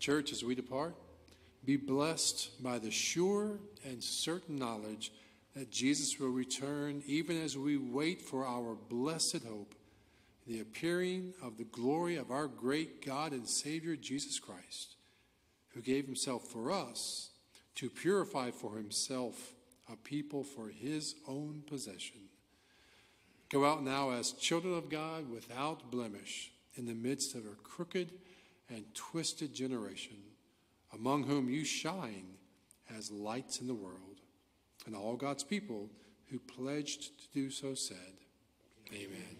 Church, 0.00 0.32
as 0.32 0.42
we 0.42 0.54
depart, 0.54 0.94
be 1.64 1.76
blessed 1.76 2.62
by 2.62 2.78
the 2.78 2.90
sure 2.90 3.58
and 3.84 4.02
certain 4.02 4.58
knowledge 4.58 5.12
that 5.54 5.70
Jesus 5.70 6.18
will 6.18 6.30
return 6.30 7.02
even 7.06 7.40
as 7.40 7.58
we 7.58 7.76
wait 7.76 8.22
for 8.22 8.46
our 8.46 8.74
blessed 8.88 9.44
hope, 9.44 9.74
the 10.46 10.60
appearing 10.60 11.34
of 11.42 11.58
the 11.58 11.64
glory 11.64 12.16
of 12.16 12.30
our 12.30 12.46
great 12.46 13.04
God 13.04 13.32
and 13.32 13.46
Savior 13.46 13.94
Jesus 13.94 14.38
Christ, 14.38 14.94
who 15.74 15.82
gave 15.82 16.06
himself 16.06 16.44
for 16.48 16.72
us 16.72 17.28
to 17.74 17.90
purify 17.90 18.50
for 18.50 18.76
himself 18.76 19.52
a 19.92 19.96
people 19.96 20.44
for 20.44 20.68
his 20.68 21.14
own 21.28 21.62
possession. 21.66 22.20
Go 23.50 23.66
out 23.66 23.84
now 23.84 24.10
as 24.10 24.32
children 24.32 24.74
of 24.74 24.88
God 24.88 25.30
without 25.30 25.90
blemish 25.90 26.52
in 26.76 26.86
the 26.86 26.94
midst 26.94 27.34
of 27.34 27.44
a 27.44 27.56
crooked 27.62 28.10
and 28.70 28.84
twisted 28.94 29.52
generation, 29.52 30.16
among 30.94 31.24
whom 31.24 31.48
you 31.48 31.64
shine 31.64 32.34
as 32.96 33.10
lights 33.10 33.60
in 33.60 33.66
the 33.66 33.74
world. 33.74 34.20
And 34.86 34.96
all 34.96 35.16
God's 35.16 35.44
people 35.44 35.90
who 36.30 36.38
pledged 36.38 37.18
to 37.20 37.28
do 37.34 37.50
so 37.50 37.74
said, 37.74 38.14
Amen. 38.92 39.39